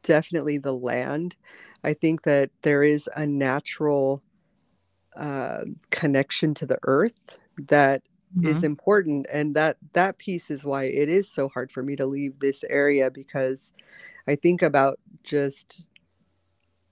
definitely 0.04 0.58
the 0.58 0.72
land. 0.72 1.36
I 1.82 1.92
think 1.92 2.22
that 2.22 2.50
there 2.62 2.82
is 2.82 3.08
a 3.16 3.26
natural 3.26 4.22
uh, 5.16 5.64
connection 5.90 6.54
to 6.54 6.66
the 6.66 6.78
earth 6.84 7.38
that 7.68 8.02
mm-hmm. 8.36 8.48
is 8.48 8.62
important, 8.62 9.26
and 9.32 9.56
that 9.56 9.78
that 9.92 10.18
piece 10.18 10.50
is 10.50 10.64
why 10.64 10.84
it 10.84 11.08
is 11.08 11.28
so 11.28 11.48
hard 11.48 11.72
for 11.72 11.82
me 11.82 11.96
to 11.96 12.06
leave 12.06 12.38
this 12.38 12.64
area 12.70 13.10
because 13.10 13.72
I 14.28 14.36
think 14.36 14.62
about 14.62 14.98
just 15.24 15.84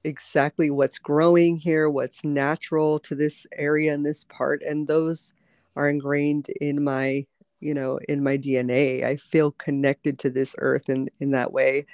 exactly 0.05 0.71
what's 0.71 0.99
growing 0.99 1.57
here, 1.57 1.89
what's 1.89 2.25
natural 2.25 2.99
to 3.01 3.15
this 3.15 3.47
area 3.57 3.95
and 3.95 4.05
this 4.05 4.25
part, 4.25 4.63
and 4.63 4.89
those 4.89 5.33
are 5.77 5.89
ingrained 5.89 6.49
in 6.61 6.83
my 6.83 7.25
you 7.63 7.73
know 7.73 7.99
in 8.09 8.23
my 8.23 8.37
dna 8.37 9.05
i 9.05 9.17
feel 9.17 9.53
connected 9.53 10.19
to 10.19 10.29
this 10.29 10.55
earth 10.59 10.89
in 10.89 11.09
in 11.21 11.31
that 11.31 11.53
way 11.53 11.87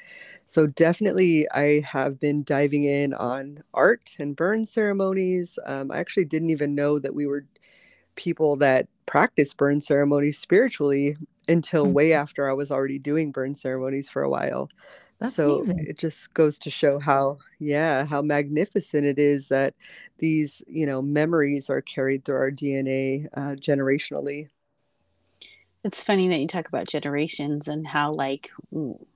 so 0.46 0.66
definitely 0.66 1.48
i 1.50 1.80
have 1.80 2.18
been 2.18 2.42
diving 2.42 2.84
in 2.84 3.12
on 3.14 3.62
art 3.75 4.16
and 4.18 4.37
burn 4.37 4.64
ceremonies 4.64 5.58
um, 5.66 5.90
i 5.90 5.98
actually 5.98 6.25
didn't 6.25 6.50
even 6.50 6.75
know 6.75 6.98
that 6.98 7.14
we 7.14 7.26
were 7.26 7.44
people 8.16 8.56
that 8.56 8.88
practice 9.06 9.54
burn 9.54 9.80
ceremonies 9.80 10.38
spiritually 10.38 11.16
until 11.48 11.84
mm-hmm. 11.84 11.94
way 11.94 12.12
after 12.12 12.48
i 12.48 12.52
was 12.52 12.70
already 12.70 12.98
doing 12.98 13.30
burn 13.30 13.54
ceremonies 13.54 14.08
for 14.08 14.22
a 14.22 14.30
while 14.30 14.68
that's 15.20 15.34
so 15.34 15.56
amazing. 15.56 15.87
it 15.88 15.98
just 15.98 16.32
goes 16.34 16.58
to 16.58 16.70
show 16.70 16.98
how 16.98 17.37
yeah 17.58 18.04
how 18.04 18.22
magnificent 18.22 19.04
it 19.04 19.18
is 19.18 19.48
that 19.48 19.75
these 20.18 20.62
you 20.66 20.87
know 20.87 21.02
memories 21.02 21.68
are 21.68 21.82
carried 21.82 22.25
through 22.25 22.37
our 22.37 22.50
dna 22.50 23.26
uh, 23.34 23.54
generationally 23.56 24.48
it's 25.88 26.02
funny 26.04 26.28
that 26.28 26.38
you 26.38 26.47
talk 26.47 26.68
about 26.68 26.87
generations 26.87 27.66
and 27.66 27.87
how 27.87 28.12
like 28.12 28.50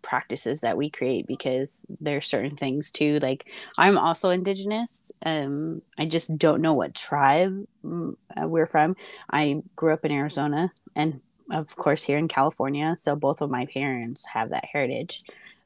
practices 0.01 0.63
that 0.63 0.79
we 0.79 0.89
create 0.89 1.27
because 1.27 1.85
there's 2.01 2.27
certain 2.27 2.57
things 2.57 2.91
too 2.91 3.19
like 3.19 3.45
i'm 3.77 3.99
also 3.99 4.31
indigenous 4.31 5.13
um 5.27 5.83
i 5.99 6.07
just 6.07 6.39
don't 6.39 6.63
know 6.63 6.73
what 6.73 6.95
tribe 6.95 7.63
mm, 7.85 8.17
uh, 8.41 8.49
we're 8.49 8.67
from. 8.67 8.97
I 9.31 9.63
grew 9.77 9.93
up 9.93 10.07
in 10.07 10.13
arizona 10.13 10.73
and 10.97 11.21
of 11.51 11.77
course 11.77 12.03
here 12.03 12.17
in 12.17 12.27
california 12.27 12.97
so 12.97 13.15
both 13.17 13.43
of 13.43 13.51
my 13.51 13.67
parents 13.67 14.25
have 14.33 14.49
that 14.49 14.65
heritage. 14.65 15.23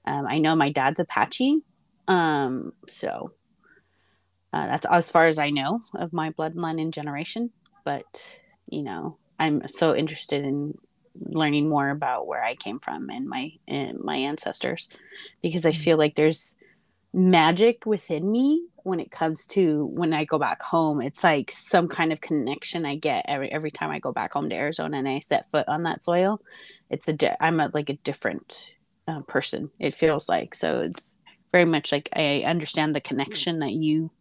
Um, 0.06 0.26
i 0.26 0.38
know 0.38 0.56
my 0.56 0.72
dad's 0.72 0.98
apache 0.98 1.60
um 2.08 2.72
so 2.88 3.30
uh, 4.52 4.66
that's 4.66 4.86
as 4.86 5.08
far 5.08 5.28
as 5.28 5.38
i 5.38 5.50
know 5.50 5.78
of 5.94 6.12
my 6.12 6.30
bloodline 6.32 6.80
and 6.82 6.92
generation 6.92 7.52
but 7.84 8.40
you 8.68 8.82
know 8.82 9.18
I'm 9.38 9.68
so 9.68 9.94
interested 9.94 10.44
in 10.44 10.78
learning 11.20 11.68
more 11.68 11.90
about 11.90 12.26
where 12.26 12.42
I 12.42 12.54
came 12.54 12.78
from 12.78 13.10
and 13.10 13.28
my 13.28 13.52
and 13.66 14.00
my 14.00 14.16
ancestors 14.16 14.88
because 15.42 15.66
I 15.66 15.72
mm. 15.72 15.76
feel 15.76 15.96
like 15.96 16.14
there's 16.14 16.56
magic 17.12 17.86
within 17.86 18.30
me 18.30 18.66
when 18.82 19.00
it 19.00 19.10
comes 19.10 19.46
to 19.48 19.86
when 19.86 20.12
I 20.12 20.24
go 20.24 20.38
back 20.38 20.62
home. 20.62 21.00
It's 21.00 21.24
like 21.24 21.50
some 21.50 21.88
kind 21.88 22.12
of 22.12 22.20
connection 22.20 22.86
I 22.86 22.96
get 22.96 23.24
every 23.26 23.50
every 23.50 23.70
time 23.70 23.90
I 23.90 23.98
go 23.98 24.12
back 24.12 24.32
home 24.32 24.48
to 24.50 24.54
Arizona 24.54 24.98
and 24.98 25.08
I 25.08 25.18
set 25.18 25.50
foot 25.50 25.68
on 25.68 25.82
that 25.84 26.02
soil. 26.02 26.40
It's 26.88 27.08
a 27.08 27.12
di- 27.12 27.36
I'm 27.40 27.58
a, 27.58 27.70
like 27.74 27.88
a 27.88 27.94
different 27.94 28.76
uh, 29.08 29.22
person. 29.22 29.70
It 29.80 29.94
feels 29.94 30.28
like 30.28 30.54
so. 30.54 30.80
It's 30.80 31.18
very 31.50 31.64
much 31.64 31.90
like 31.90 32.08
I 32.14 32.44
understand 32.46 32.94
the 32.94 33.00
connection 33.00 33.58
that 33.60 33.72
you 33.72 34.12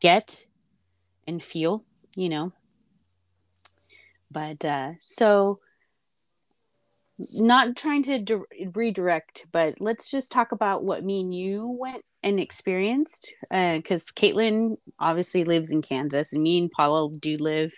get 0.00 0.46
and 1.26 1.42
feel. 1.42 1.84
You 2.16 2.30
know. 2.30 2.52
But 4.30 4.64
uh, 4.64 4.92
so 5.00 5.60
not 7.40 7.76
trying 7.76 8.02
to 8.04 8.18
di- 8.18 8.68
redirect, 8.74 9.46
but 9.52 9.80
let's 9.80 10.10
just 10.10 10.32
talk 10.32 10.52
about 10.52 10.84
what 10.84 11.04
me 11.04 11.20
and 11.20 11.34
you 11.34 11.76
went 11.78 12.04
and 12.22 12.40
experienced. 12.40 13.34
Because 13.50 14.02
uh, 14.02 14.20
Caitlin 14.20 14.76
obviously 14.98 15.44
lives 15.44 15.70
in 15.70 15.82
Kansas, 15.82 16.32
and 16.32 16.42
me 16.42 16.58
and 16.58 16.70
Paula 16.70 17.10
do 17.18 17.36
live 17.38 17.72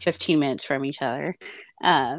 15 0.00 0.38
minutes 0.38 0.64
from 0.64 0.84
each 0.84 1.02
other. 1.02 1.34
Uh, 1.82 2.18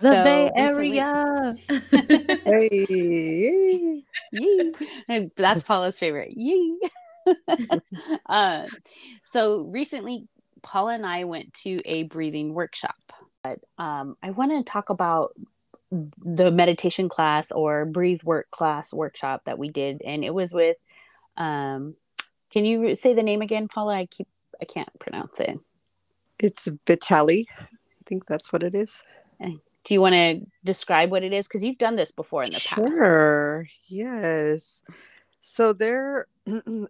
the 0.00 0.12
so 0.12 0.24
Bay 0.24 0.50
Area. 0.54 1.56
hey, 1.90 4.02
yay. 4.32 5.30
That's 5.36 5.62
Paula's 5.62 5.98
favorite. 5.98 6.32
Yay. 6.36 6.76
uh, 8.26 8.66
so 9.24 9.66
recently, 9.70 10.28
Paula 10.62 10.94
and 10.94 11.06
I 11.06 11.24
went 11.24 11.54
to 11.54 11.80
a 11.84 12.04
breathing 12.04 12.52
workshop. 12.52 12.96
But 13.42 13.60
um, 13.78 14.16
I 14.22 14.32
want 14.32 14.52
to 14.52 14.70
talk 14.70 14.90
about 14.90 15.32
the 15.90 16.50
meditation 16.50 17.08
class 17.08 17.52
or 17.52 17.84
breathe 17.84 18.22
work 18.24 18.50
class 18.50 18.92
workshop 18.92 19.44
that 19.44 19.58
we 19.58 19.68
did 19.68 20.02
and 20.04 20.24
it 20.24 20.34
was 20.34 20.52
with 20.52 20.76
um 21.36 21.94
can 22.50 22.64
you 22.64 22.94
say 22.94 23.14
the 23.14 23.22
name 23.22 23.42
again 23.42 23.68
paula? 23.68 23.94
I 23.94 24.06
keep 24.06 24.28
i 24.60 24.64
can't 24.64 24.88
pronounce 24.98 25.40
it. 25.40 25.58
It's 26.38 26.68
vitali. 26.86 27.48
I 27.60 27.66
think 28.06 28.26
that's 28.26 28.52
what 28.52 28.62
it 28.62 28.74
is. 28.74 29.02
Eh, 29.40 29.52
do 29.84 29.94
you 29.94 30.00
want 30.00 30.14
to 30.14 30.40
describe 30.64 31.10
what 31.10 31.22
it 31.22 31.32
is? 31.32 31.46
Because 31.46 31.64
you've 31.64 31.78
done 31.78 31.96
this 31.96 32.10
before 32.10 32.42
in 32.42 32.50
the 32.50 32.60
past. 32.64 32.80
Sure. 32.80 33.68
Yes. 33.88 34.82
So 35.40 35.72
there 35.72 36.26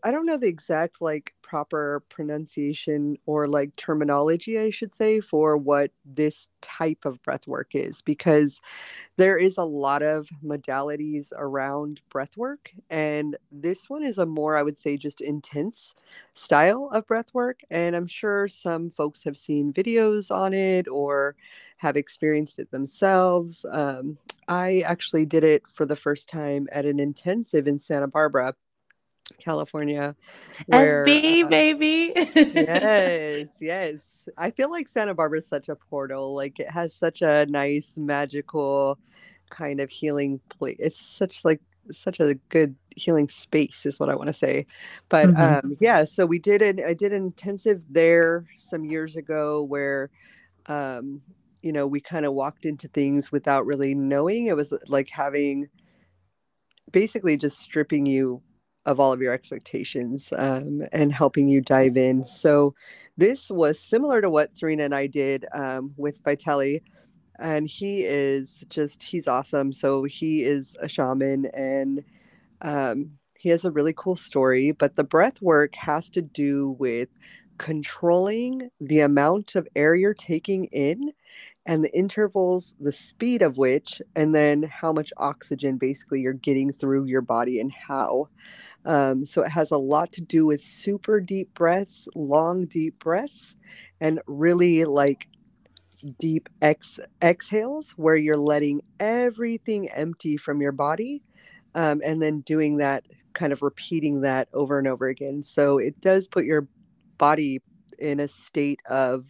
i 0.03 0.11
don't 0.11 0.27
know 0.27 0.37
the 0.37 0.49
exact 0.49 1.01
like 1.01 1.33
proper 1.43 2.03
pronunciation 2.09 3.17
or 3.25 3.47
like 3.47 3.75
terminology, 3.77 4.59
I 4.59 4.71
should 4.71 4.93
say, 4.95 5.21
for 5.21 5.57
what 5.57 5.93
this 6.05 6.49
type 6.61 7.05
of 7.05 7.23
breath 7.23 7.47
work 7.47 7.69
is, 7.75 8.03
because 8.03 8.61
there 9.17 9.39
is 9.39 9.59
a 9.59 9.65
lot 9.65 10.03
of 10.03 10.29
modalities 10.45 11.33
around 11.37 12.03
breath 12.11 12.37
work. 12.37 12.73
And 12.91 13.37
this 13.53 13.91
one 13.91 14.05
is 14.05 14.19
a 14.19 14.27
more, 14.27 14.57
I 14.57 14.63
would 14.63 14.79
say, 14.79 14.97
just 14.97 15.21
intense 15.21 15.95
style 16.35 16.91
of 16.93 17.07
breath 17.07 17.33
work. 17.35 17.61
And 17.71 17.97
I'm 17.97 18.09
sure 18.09 18.49
some 18.49 18.91
folks 18.91 19.25
have 19.25 19.39
seen 19.39 19.73
videos 19.73 20.35
on 20.35 20.55
it 20.55 20.89
or 20.89 21.37
have 21.79 21.97
experienced 21.97 22.59
it 22.59 22.71
themselves. 22.73 23.65
Um, 23.71 24.19
I 24.49 24.81
actually 24.87 25.27
did 25.27 25.45
it 25.45 25.63
for 25.73 25.87
the 25.87 25.97
first 25.97 26.29
time 26.29 26.69
at 26.73 26.87
an 26.87 27.01
intensive 27.01 27.69
in 27.69 27.81
Santa 27.81 28.09
Barbara 28.09 28.55
California. 29.39 30.15
Where, 30.67 31.05
SB, 31.05 31.45
uh, 31.45 31.49
baby. 31.49 32.13
yes, 32.15 33.49
yes. 33.61 34.29
I 34.37 34.51
feel 34.51 34.71
like 34.71 34.89
Santa 34.89 35.15
Barbara 35.15 35.39
is 35.39 35.47
such 35.47 35.69
a 35.69 35.77
portal. 35.77 36.35
Like 36.35 36.59
it 36.59 36.71
has 36.71 36.95
such 36.95 37.23
a 37.23 37.47
nice, 37.47 37.97
magical 37.97 38.99
kind 39.51 39.81
of 39.81 39.91
healing 39.91 40.41
place. 40.49 40.77
It's 40.79 41.01
such 41.01 41.45
like 41.45 41.61
such 41.93 42.19
a 42.19 42.35
good 42.49 42.75
healing 42.97 43.29
space 43.29 43.87
is 43.87 44.01
what 44.01 44.09
I 44.09 44.17
want 44.17 44.29
to 44.29 44.33
say. 44.33 44.67
But 45.09 45.29
mm-hmm. 45.29 45.67
um 45.69 45.77
yeah, 45.81 46.05
so 46.05 46.27
we 46.27 46.39
did 46.39 46.63
it. 46.63 46.81
I 46.85 46.95
did 46.95 47.13
an 47.13 47.23
intensive 47.23 47.85
there 47.89 48.47
some 48.59 48.85
years 48.85 49.17
ago 49.17 49.63
where 49.63 50.11
um 50.67 51.23
you 51.63 51.73
know, 51.73 51.87
we 51.87 52.01
kind 52.01 52.25
of 52.25 52.33
walked 52.33 52.65
into 52.65 52.87
things 52.87 53.33
without 53.33 53.67
really 53.67 53.95
knowing. 53.95 54.47
It 54.47 54.57
was 54.57 54.73
like 54.87 55.11
having 55.11 55.69
basically 56.93 57.37
just 57.37 57.59
stripping 57.59 58.07
you 58.07 58.41
of 58.87 59.01
all 59.01 59.13
of 59.13 59.23
your 59.23 59.35
expectations 59.35 60.33
um, 60.39 60.83
and 60.93 61.13
helping 61.13 61.49
you 61.49 61.63
dive 61.63 61.99
in. 61.99 62.29
So, 62.29 62.75
this 63.19 63.51
was 63.51 63.81
similar 63.81 64.23
to 64.23 64.31
what 64.31 64.57
Serina 64.57 64.85
and 64.85 64.95
I 64.95 65.09
did 65.09 65.47
um, 65.55 65.95
with 65.99 66.21
Vitali. 66.25 66.83
And 67.41 67.69
he 67.69 68.05
is 68.05 68.65
just, 68.71 69.03
he's 69.03 69.29
awesome. 69.29 69.73
So, 69.73 70.05
he 70.05 70.45
is 70.45 70.77
a 70.81 70.89
shaman 70.89 71.47
and 71.55 72.05
um, 72.63 73.13
he 73.39 73.51
has 73.51 73.65
a 73.65 73.71
really 73.71 73.95
cool 73.97 74.17
story. 74.17 74.73
But 74.73 74.97
the 74.97 75.05
breath 75.05 75.43
work 75.43 75.77
has 75.77 76.11
to 76.11 76.23
do 76.23 76.77
with 76.79 77.09
controlling 77.59 78.71
the 78.81 79.01
amount 79.01 79.55
of 79.55 79.69
air 79.77 79.95
you're 79.95 80.15
taking 80.15 80.67
in 80.67 81.13
and 81.67 81.85
the 81.85 81.97
intervals, 81.97 82.75
the 82.81 82.93
speed 82.93 83.43
of 83.43 83.59
which, 83.59 84.01
and 84.15 84.35
then 84.35 84.63
how 84.65 84.93
much 84.93 85.13
oxygen 85.17 85.79
basically 85.79 86.21
you're 86.21 86.33
getting 86.33 86.73
through 86.73 87.05
your 87.05 87.21
body 87.23 87.61
and 87.61 87.73
how. 87.73 88.29
Um, 88.87 89.27
so 89.27 89.43
it 89.43 89.51
has 89.51 89.73
a 89.73 89.79
lot 89.79 90.13
to 90.15 90.23
do 90.23 90.47
with 90.47 90.63
super 90.63 91.21
deep 91.21 91.55
breaths, 91.55 92.09
long, 92.17 92.67
deep 92.67 92.99
breaths, 93.01 93.57
and 94.01 94.21
really 94.29 94.85
like 94.87 95.29
deep 96.19 96.49
ex- 96.63 97.01
exhales 97.23 97.93
where 97.93 98.17
you're 98.17 98.37
letting 98.37 98.83
everything 99.01 99.89
empty 99.91 100.37
from 100.37 100.61
your 100.61 100.73
body 100.73 101.23
um, 101.75 102.01
and 102.05 102.23
then 102.23 102.41
doing 102.41 102.79
that 102.79 103.05
kind 103.35 103.53
of 103.53 103.63
repeating 103.63 104.23
that 104.23 104.49
over 104.55 104.79
and 104.79 104.89
over 104.89 105.09
again. 105.09 105.43
So 105.43 105.79
it 105.79 106.01
does 106.01 106.29
put 106.29 106.45
your 106.45 106.69
body 107.19 107.63
in 107.99 108.21
a 108.21 108.29
state 108.29 108.81
of 108.89 109.27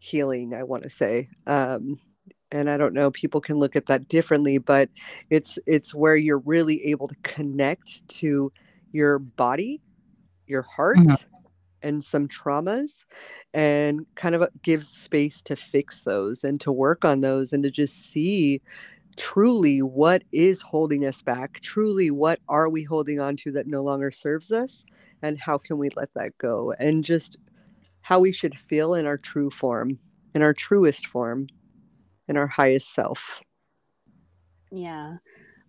healing 0.00 0.54
i 0.54 0.62
want 0.62 0.82
to 0.82 0.90
say. 0.90 1.28
Um, 1.46 1.96
and 2.52 2.68
i 2.70 2.76
don't 2.76 2.94
know 2.94 3.10
people 3.10 3.40
can 3.40 3.56
look 3.56 3.76
at 3.76 3.86
that 3.86 4.08
differently 4.08 4.58
but 4.58 4.88
it's 5.30 5.58
it's 5.66 5.94
where 5.94 6.16
you're 6.16 6.38
really 6.40 6.84
able 6.84 7.08
to 7.08 7.16
connect 7.22 8.06
to 8.08 8.52
your 8.92 9.18
body 9.18 9.80
your 10.46 10.62
heart 10.62 10.98
mm-hmm. 10.98 11.14
and 11.82 12.04
some 12.04 12.28
traumas 12.28 13.04
and 13.54 14.04
kind 14.14 14.34
of 14.34 14.48
gives 14.62 14.88
space 14.88 15.42
to 15.42 15.56
fix 15.56 16.02
those 16.02 16.44
and 16.44 16.60
to 16.60 16.72
work 16.72 17.04
on 17.04 17.20
those 17.20 17.52
and 17.52 17.62
to 17.62 17.70
just 17.70 18.10
see 18.10 18.60
truly 19.16 19.82
what 19.82 20.22
is 20.32 20.62
holding 20.62 21.04
us 21.04 21.22
back 21.22 21.60
truly 21.60 22.10
what 22.10 22.40
are 22.48 22.68
we 22.68 22.82
holding 22.82 23.20
on 23.20 23.36
to 23.36 23.52
that 23.52 23.66
no 23.66 23.82
longer 23.82 24.10
serves 24.10 24.50
us 24.50 24.84
and 25.22 25.38
how 25.38 25.58
can 25.58 25.78
we 25.78 25.88
let 25.96 26.12
that 26.14 26.36
go 26.38 26.72
and 26.78 27.04
just 27.04 27.36
how 28.02 28.18
we 28.18 28.32
should 28.32 28.58
feel 28.58 28.94
in 28.94 29.06
our 29.06 29.18
true 29.18 29.50
form 29.50 29.98
in 30.34 30.42
our 30.42 30.54
truest 30.54 31.06
form 31.06 31.46
in 32.30 32.36
our 32.36 32.46
highest 32.46 32.94
self. 32.94 33.40
Yeah. 34.70 35.16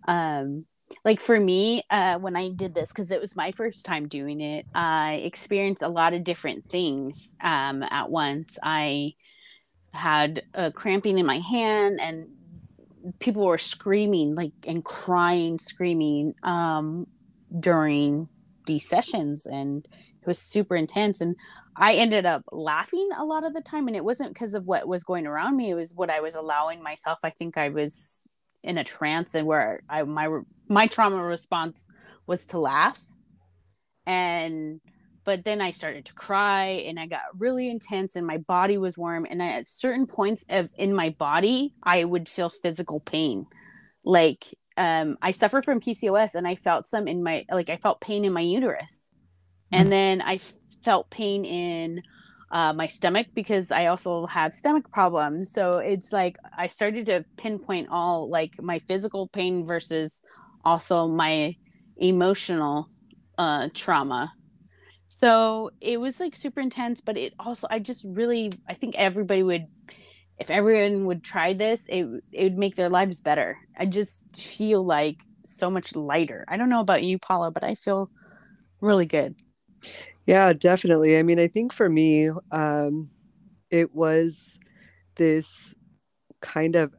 Um 0.06 0.66
like 1.04 1.20
for 1.20 1.40
me 1.40 1.80
uh 1.88 2.18
when 2.18 2.36
i 2.36 2.50
did 2.50 2.74
this 2.74 2.92
because 2.92 3.10
it 3.10 3.18
was 3.18 3.34
my 3.34 3.50
first 3.50 3.86
time 3.86 4.06
doing 4.06 4.42
it 4.42 4.66
i 4.74 5.22
experienced 5.24 5.82
a 5.82 5.88
lot 5.88 6.12
of 6.12 6.22
different 6.22 6.68
things 6.68 7.34
um 7.42 7.82
at 7.82 8.10
once. 8.10 8.58
I 8.62 9.14
had 9.92 10.42
a 10.54 10.70
cramping 10.72 11.18
in 11.18 11.26
my 11.26 11.38
hand 11.38 12.00
and 12.00 12.28
people 13.18 13.44
were 13.44 13.58
screaming 13.58 14.34
like 14.34 14.52
and 14.66 14.84
crying 14.84 15.58
screaming 15.58 16.34
um 16.42 17.06
during 17.58 18.28
these 18.66 18.88
sessions 18.88 19.46
and 19.46 19.86
it 19.90 20.26
was 20.26 20.38
super 20.38 20.76
intense 20.76 21.20
and 21.20 21.36
i 21.76 21.94
ended 21.94 22.26
up 22.26 22.42
laughing 22.52 23.08
a 23.18 23.24
lot 23.24 23.44
of 23.44 23.54
the 23.54 23.60
time 23.60 23.86
and 23.86 23.96
it 23.96 24.04
wasn't 24.04 24.32
because 24.32 24.54
of 24.54 24.66
what 24.66 24.86
was 24.86 25.04
going 25.04 25.26
around 25.26 25.56
me 25.56 25.70
it 25.70 25.74
was 25.74 25.94
what 25.94 26.10
i 26.10 26.20
was 26.20 26.34
allowing 26.34 26.82
myself. 26.82 27.18
I 27.24 27.30
think 27.30 27.56
i 27.56 27.68
was 27.68 28.28
in 28.62 28.78
a 28.78 28.84
trance 28.84 29.34
and 29.34 29.46
where 29.46 29.82
i 29.88 30.02
my 30.02 30.28
my 30.68 30.86
trauma 30.86 31.22
response 31.22 31.86
was 32.26 32.46
to 32.46 32.58
laugh 32.58 33.00
and 34.06 34.80
but 35.24 35.44
then 35.44 35.60
i 35.60 35.70
started 35.70 36.04
to 36.04 36.14
cry 36.14 36.66
and 36.86 36.98
i 37.00 37.06
got 37.06 37.22
really 37.38 37.68
intense 37.68 38.14
and 38.16 38.26
my 38.26 38.38
body 38.38 38.78
was 38.78 38.96
warm 38.96 39.26
and 39.28 39.42
at 39.42 39.66
certain 39.66 40.06
points 40.06 40.44
of 40.48 40.70
in 40.76 40.94
my 40.94 41.10
body 41.10 41.74
i 41.82 42.04
would 42.04 42.28
feel 42.28 42.48
physical 42.48 43.00
pain. 43.00 43.46
Like 44.04 44.46
um 44.76 45.16
i 45.22 45.30
suffer 45.30 45.60
from 45.62 45.80
pcos 45.80 46.34
and 46.34 46.46
i 46.46 46.54
felt 46.54 46.86
some 46.86 47.06
in 47.06 47.22
my 47.22 47.44
like 47.50 47.70
i 47.70 47.76
felt 47.76 48.00
pain 48.00 48.24
in 48.24 48.32
my 48.32 48.40
uterus. 48.40 49.10
Mm-hmm. 49.72 49.80
and 49.80 49.92
then 49.92 50.22
i 50.22 50.38
felt 50.84 51.10
pain 51.10 51.44
in 51.44 52.02
uh, 52.50 52.72
my 52.72 52.86
stomach 52.86 53.28
because 53.34 53.70
i 53.70 53.86
also 53.86 54.26
have 54.26 54.52
stomach 54.52 54.90
problems. 54.92 55.50
So 55.52 55.78
it's 55.78 56.12
like 56.12 56.36
i 56.56 56.66
started 56.66 57.06
to 57.06 57.24
pinpoint 57.36 57.88
all 57.90 58.28
like 58.28 58.60
my 58.60 58.78
physical 58.80 59.28
pain 59.28 59.66
versus 59.66 60.20
also 60.64 61.08
my 61.08 61.56
emotional 61.96 62.88
uh 63.38 63.68
trauma. 63.74 64.32
So 65.08 65.70
it 65.80 65.98
was 65.98 66.20
like 66.20 66.36
super 66.36 66.60
intense 66.60 67.00
but 67.00 67.16
it 67.16 67.32
also 67.38 67.66
i 67.70 67.78
just 67.78 68.06
really 68.12 68.52
i 68.68 68.74
think 68.74 68.96
everybody 68.96 69.42
would 69.42 69.64
if 70.42 70.50
everyone 70.50 71.06
would 71.06 71.22
try 71.22 71.52
this 71.52 71.86
it, 71.88 72.04
it 72.32 72.42
would 72.42 72.58
make 72.58 72.74
their 72.74 72.88
lives 72.88 73.20
better. 73.20 73.58
I 73.78 73.86
just 73.86 74.36
feel 74.36 74.84
like 74.84 75.22
so 75.44 75.70
much 75.70 75.94
lighter. 75.94 76.44
I 76.48 76.56
don't 76.56 76.68
know 76.68 76.80
about 76.80 77.04
you 77.04 77.18
paula 77.18 77.50
but 77.50 77.64
i 77.64 77.74
feel 77.74 78.10
really 78.80 79.06
good. 79.06 79.36
Yeah 80.26 80.52
definitely. 80.52 81.16
I 81.16 81.22
mean 81.22 81.38
i 81.38 81.46
think 81.46 81.72
for 81.72 81.88
me 81.88 82.30
um 82.50 83.10
it 83.70 83.94
was 83.94 84.58
this 85.14 85.74
kind 86.40 86.74
of 86.76 86.92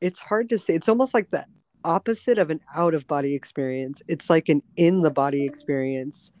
it's 0.00 0.18
hard 0.18 0.48
to 0.48 0.58
say 0.58 0.74
it's 0.74 0.88
almost 0.88 1.14
like 1.14 1.30
the 1.30 1.44
opposite 1.84 2.38
of 2.38 2.50
an 2.50 2.60
out 2.74 2.94
of 2.94 3.06
body 3.06 3.34
experience. 3.34 4.02
It's 4.08 4.28
like 4.28 4.48
an 4.48 4.62
in 4.76 5.02
the 5.02 5.10
body 5.10 5.44
experience. 5.44 6.32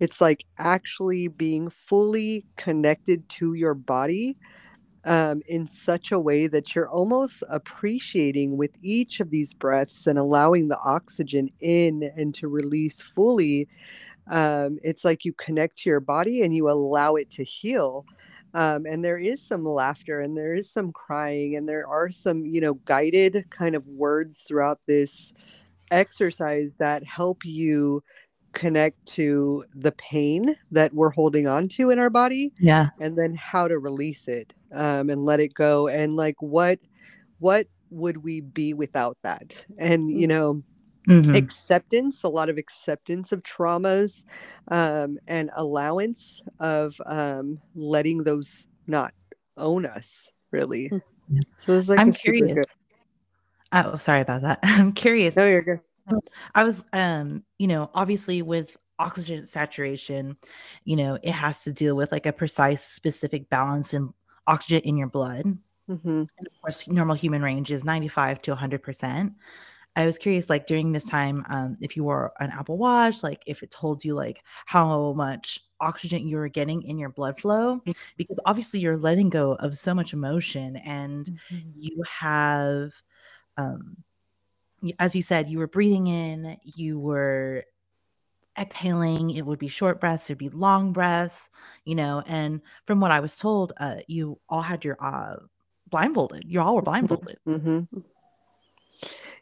It's 0.00 0.20
like 0.20 0.44
actually 0.58 1.28
being 1.28 1.70
fully 1.70 2.46
connected 2.56 3.28
to 3.38 3.54
your 3.54 3.74
body 3.74 4.36
um, 5.04 5.42
in 5.46 5.66
such 5.66 6.12
a 6.12 6.18
way 6.18 6.46
that 6.46 6.74
you're 6.74 6.88
almost 6.88 7.42
appreciating 7.48 8.56
with 8.56 8.70
each 8.82 9.20
of 9.20 9.30
these 9.30 9.54
breaths 9.54 10.06
and 10.06 10.18
allowing 10.18 10.68
the 10.68 10.78
oxygen 10.78 11.50
in 11.60 12.10
and 12.16 12.34
to 12.34 12.48
release 12.48 13.02
fully. 13.02 13.68
Um, 14.28 14.78
it's 14.82 15.04
like 15.04 15.24
you 15.24 15.32
connect 15.32 15.78
to 15.78 15.90
your 15.90 16.00
body 16.00 16.42
and 16.42 16.54
you 16.54 16.70
allow 16.70 17.16
it 17.16 17.30
to 17.32 17.44
heal. 17.44 18.06
Um, 18.54 18.86
and 18.86 19.04
there 19.04 19.18
is 19.18 19.42
some 19.42 19.64
laughter 19.64 20.20
and 20.20 20.36
there 20.36 20.54
is 20.54 20.70
some 20.70 20.92
crying 20.92 21.56
and 21.56 21.68
there 21.68 21.86
are 21.86 22.10
some, 22.10 22.44
you 22.46 22.60
know, 22.60 22.74
guided 22.74 23.46
kind 23.50 23.74
of 23.74 23.86
words 23.86 24.42
throughout 24.42 24.80
this 24.86 25.32
exercise 25.90 26.70
that 26.78 27.04
help 27.04 27.44
you 27.44 28.02
connect 28.52 29.04
to 29.06 29.64
the 29.74 29.92
pain 29.92 30.56
that 30.70 30.92
we're 30.94 31.10
holding 31.10 31.46
on 31.46 31.68
to 31.68 31.90
in 31.90 31.98
our 31.98 32.10
body 32.10 32.52
yeah. 32.58 32.88
and 33.00 33.16
then 33.16 33.34
how 33.34 33.66
to 33.66 33.78
release 33.78 34.28
it 34.28 34.54
um, 34.72 35.10
and 35.10 35.24
let 35.24 35.40
it 35.40 35.54
go 35.54 35.88
and 35.88 36.16
like 36.16 36.36
what 36.40 36.78
what 37.38 37.66
would 37.90 38.18
we 38.18 38.40
be 38.40 38.72
without 38.72 39.18
that? 39.22 39.66
And 39.78 40.10
you 40.10 40.26
know 40.26 40.62
mm-hmm. 41.08 41.34
acceptance 41.34 42.22
a 42.22 42.28
lot 42.28 42.48
of 42.48 42.58
acceptance 42.58 43.32
of 43.32 43.42
traumas 43.42 44.24
um, 44.68 45.18
and 45.28 45.50
allowance 45.54 46.42
of 46.58 47.00
um, 47.06 47.60
letting 47.74 48.24
those 48.24 48.66
not 48.86 49.12
own 49.56 49.86
us 49.86 50.30
really. 50.50 50.88
Hmm. 50.88 51.38
so 51.58 51.76
it's 51.76 51.88
like 51.88 52.00
i'm 52.00 52.12
curious. 52.12 52.76
Oh 53.72 53.96
sorry 53.96 54.20
about 54.20 54.42
that. 54.42 54.58
I'm 54.62 54.92
curious 54.92 55.36
no 55.36 55.46
you're 55.46 55.62
good 55.62 55.80
I 56.54 56.64
was, 56.64 56.84
um, 56.92 57.44
you 57.58 57.66
know, 57.66 57.90
obviously 57.94 58.42
with 58.42 58.76
oxygen 58.98 59.44
saturation, 59.46 60.36
you 60.84 60.96
know, 60.96 61.18
it 61.22 61.32
has 61.32 61.64
to 61.64 61.72
deal 61.72 61.96
with 61.96 62.12
like 62.12 62.26
a 62.26 62.32
precise, 62.32 62.84
specific 62.84 63.48
balance 63.50 63.94
in 63.94 64.12
oxygen 64.46 64.82
in 64.82 64.96
your 64.96 65.08
blood. 65.08 65.44
Mm-hmm. 65.90 66.08
And 66.08 66.46
of 66.46 66.62
course, 66.62 66.86
normal 66.88 67.16
human 67.16 67.42
range 67.42 67.72
is 67.72 67.84
95 67.84 68.42
to 68.42 68.54
100%. 68.54 69.34
I 69.94 70.06
was 70.06 70.16
curious, 70.16 70.48
like 70.48 70.66
during 70.66 70.92
this 70.92 71.04
time, 71.04 71.44
um, 71.48 71.76
if 71.80 71.96
you 71.96 72.04
wore 72.04 72.32
an 72.40 72.50
Apple 72.50 72.78
Watch, 72.78 73.22
like 73.22 73.42
if 73.46 73.62
it 73.62 73.70
told 73.70 74.04
you 74.04 74.14
like 74.14 74.42
how 74.64 75.12
much 75.12 75.60
oxygen 75.80 76.26
you 76.26 76.38
were 76.38 76.48
getting 76.48 76.82
in 76.82 76.98
your 76.98 77.10
blood 77.10 77.38
flow, 77.38 77.76
mm-hmm. 77.76 77.92
because 78.16 78.38
obviously 78.46 78.80
you're 78.80 78.96
letting 78.96 79.28
go 79.28 79.52
of 79.54 79.74
so 79.74 79.92
much 79.92 80.14
emotion 80.14 80.76
and 80.76 81.26
mm-hmm. 81.26 81.68
you 81.74 82.02
have, 82.08 82.94
um, 83.58 83.96
as 84.98 85.14
you 85.14 85.22
said, 85.22 85.48
you 85.48 85.58
were 85.58 85.66
breathing 85.66 86.06
in, 86.06 86.56
you 86.64 86.98
were 86.98 87.64
exhaling. 88.58 89.30
It 89.30 89.46
would 89.46 89.58
be 89.58 89.68
short 89.68 90.00
breaths, 90.00 90.28
it'd 90.28 90.38
be 90.38 90.48
long 90.48 90.92
breaths, 90.92 91.50
you 91.84 91.94
know. 91.94 92.22
And 92.26 92.60
from 92.86 93.00
what 93.00 93.10
I 93.10 93.20
was 93.20 93.36
told, 93.36 93.72
uh, 93.78 93.96
you 94.06 94.38
all 94.48 94.62
had 94.62 94.84
your 94.84 94.96
uh, 95.00 95.36
blindfolded. 95.88 96.44
You 96.46 96.60
all 96.60 96.76
were 96.76 96.82
blindfolded. 96.82 97.38
Mm-hmm. 97.46 97.98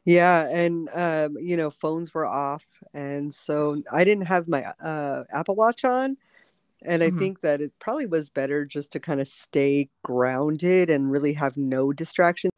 Yeah, 0.05 0.49
and 0.49 0.89
um, 0.95 1.37
you 1.39 1.57
know, 1.57 1.71
phones 1.71 2.15
were 2.15 2.27
off, 2.27 2.65
and 2.95 3.35
so 3.35 3.83
I 3.93 4.05
didn't 4.05 4.27
have 4.27 4.49
my 4.49 4.65
uh, 4.65 5.25
Apple 5.33 5.57
Watch 5.57 5.85
on. 5.85 6.17
And 6.83 7.03
I 7.03 7.09
mm-hmm. 7.09 7.19
think 7.19 7.41
that 7.43 7.61
it 7.61 7.73
probably 7.79 8.07
was 8.07 8.31
better 8.31 8.65
just 8.65 8.93
to 8.93 9.01
kind 9.01 9.21
of 9.21 9.29
stay 9.29 9.91
grounded 10.03 10.89
and 10.89 11.11
really 11.11 11.35
have 11.35 11.59
no 11.59 11.93
distractions 11.93 12.50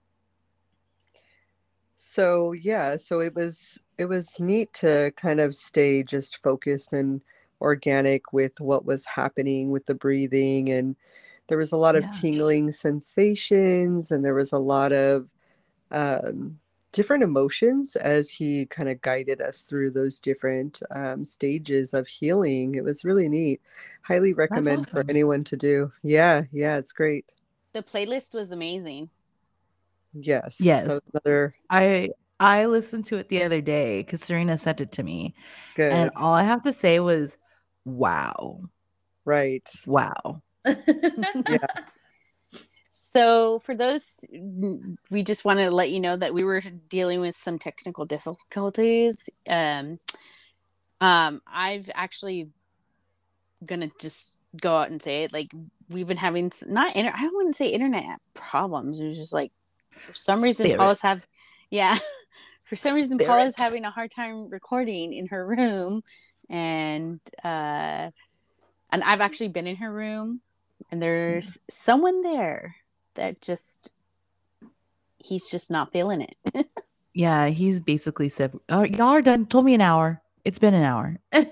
so 2.02 2.52
yeah 2.52 2.96
so 2.96 3.20
it 3.20 3.34
was 3.34 3.80
it 3.98 4.06
was 4.06 4.38
neat 4.40 4.72
to 4.72 5.12
kind 5.16 5.40
of 5.40 5.54
stay 5.54 6.02
just 6.02 6.42
focused 6.42 6.92
and 6.92 7.20
organic 7.60 8.32
with 8.32 8.60
what 8.60 8.84
was 8.84 9.04
happening 9.06 9.70
with 9.70 9.86
the 9.86 9.94
breathing 9.94 10.68
and 10.68 10.96
there 11.46 11.58
was 11.58 11.72
a 11.72 11.76
lot 11.76 11.96
of 11.96 12.04
yeah. 12.04 12.10
tingling 12.10 12.72
sensations 12.72 14.10
and 14.10 14.24
there 14.24 14.34
was 14.34 14.52
a 14.52 14.58
lot 14.58 14.92
of 14.92 15.28
um, 15.90 16.58
different 16.92 17.22
emotions 17.22 17.96
as 17.96 18.30
he 18.30 18.66
kind 18.66 18.88
of 18.88 19.00
guided 19.00 19.40
us 19.40 19.62
through 19.62 19.90
those 19.90 20.20
different 20.20 20.82
um, 20.94 21.24
stages 21.24 21.94
of 21.94 22.06
healing. 22.06 22.74
It 22.74 22.84
was 22.84 23.04
really 23.04 23.28
neat. 23.28 23.60
Highly 24.02 24.34
recommend 24.34 24.88
for 24.88 25.04
anyone 25.08 25.44
to 25.44 25.56
do. 25.56 25.92
Yeah, 26.02 26.44
yeah, 26.52 26.76
it's 26.76 26.92
great. 26.92 27.26
The 27.72 27.82
playlist 27.82 28.34
was 28.34 28.50
amazing. 28.50 29.10
Yes. 30.14 30.56
Yes. 30.60 31.00
Another 31.12 31.54
I 31.70 32.10
I 32.38 32.66
listened 32.66 33.04
to 33.06 33.18
it 33.18 33.28
the 33.28 33.44
other 33.44 33.60
day 33.60 34.00
because 34.00 34.22
Serina 34.22 34.58
sent 34.58 34.80
it 34.80 34.92
to 34.92 35.02
me, 35.02 35.34
good. 35.76 35.92
and 35.92 36.10
all 36.16 36.34
I 36.34 36.42
have 36.42 36.62
to 36.62 36.72
say 36.72 36.98
was, 36.98 37.38
"Wow, 37.84 38.62
right. 39.24 39.68
wow." 39.86 40.42
Yeah. 40.66 41.66
So, 43.14 43.58
for 43.60 43.74
those, 43.74 44.24
we 45.10 45.22
just 45.22 45.44
want 45.44 45.58
to 45.58 45.70
let 45.70 45.90
you 45.90 46.00
know 46.00 46.16
that 46.16 46.32
we 46.32 46.44
were 46.44 46.62
dealing 46.88 47.20
with 47.20 47.34
some 47.36 47.58
technical 47.58 48.06
difficulties. 48.06 49.28
Um, 49.48 49.98
um, 51.00 51.42
I've 51.46 51.90
actually 51.94 52.50
gonna 53.64 53.90
just 54.00 54.40
go 54.60 54.78
out 54.78 54.90
and 54.90 55.00
say 55.00 55.24
it. 55.24 55.32
Like 55.32 55.52
we've 55.90 56.06
been 56.06 56.16
having 56.16 56.50
not 56.66 56.96
inter- 56.96 57.12
I 57.14 57.28
wouldn't 57.28 57.56
say 57.56 57.68
internet 57.68 58.18
problems. 58.34 58.98
It 58.98 59.06
was 59.06 59.16
just 59.16 59.32
like 59.32 59.52
for 59.92 60.14
some 60.14 60.42
reason 60.42 60.66
Spirit. 60.66 60.78
Paula's 60.78 61.00
have 61.00 61.22
yeah. 61.70 61.98
For 62.64 62.76
some 62.76 62.94
reason 62.94 63.18
Paula's 63.18 63.52
Spirit. 63.52 63.58
having 63.58 63.84
a 63.84 63.90
hard 63.90 64.10
time 64.10 64.48
recording 64.48 65.12
in 65.12 65.26
her 65.26 65.46
room, 65.46 66.02
and 66.48 67.20
uh, 67.44 68.08
and 68.90 69.04
I've 69.04 69.20
actually 69.20 69.48
been 69.48 69.66
in 69.66 69.76
her 69.76 69.92
room, 69.92 70.40
and 70.90 71.02
there's 71.02 71.58
someone 71.68 72.22
there 72.22 72.76
that 73.14 73.42
just 73.42 73.92
he's 75.18 75.50
just 75.50 75.70
not 75.70 75.92
feeling 75.92 76.22
it. 76.22 76.66
Yeah, 77.14 77.48
he's 77.48 77.78
basically 77.78 78.30
said, 78.30 78.58
"Oh, 78.70 78.84
y'all 78.84 79.08
are 79.08 79.20
done." 79.20 79.44
Told 79.44 79.66
me 79.66 79.74
an 79.74 79.82
hour. 79.82 80.22
It's 80.46 80.58
been 80.58 80.72
an 80.72 80.82
hour. 80.82 81.18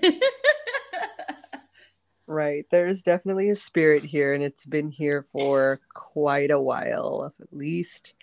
Right. 2.31 2.65
There's 2.71 3.01
definitely 3.01 3.49
a 3.49 3.57
spirit 3.57 4.03
here, 4.03 4.33
and 4.33 4.41
it's 4.41 4.65
been 4.65 4.89
here 4.89 5.25
for 5.33 5.81
quite 5.93 6.49
a 6.49 6.61
while. 6.61 7.33
At 7.41 7.47
least 7.51 8.13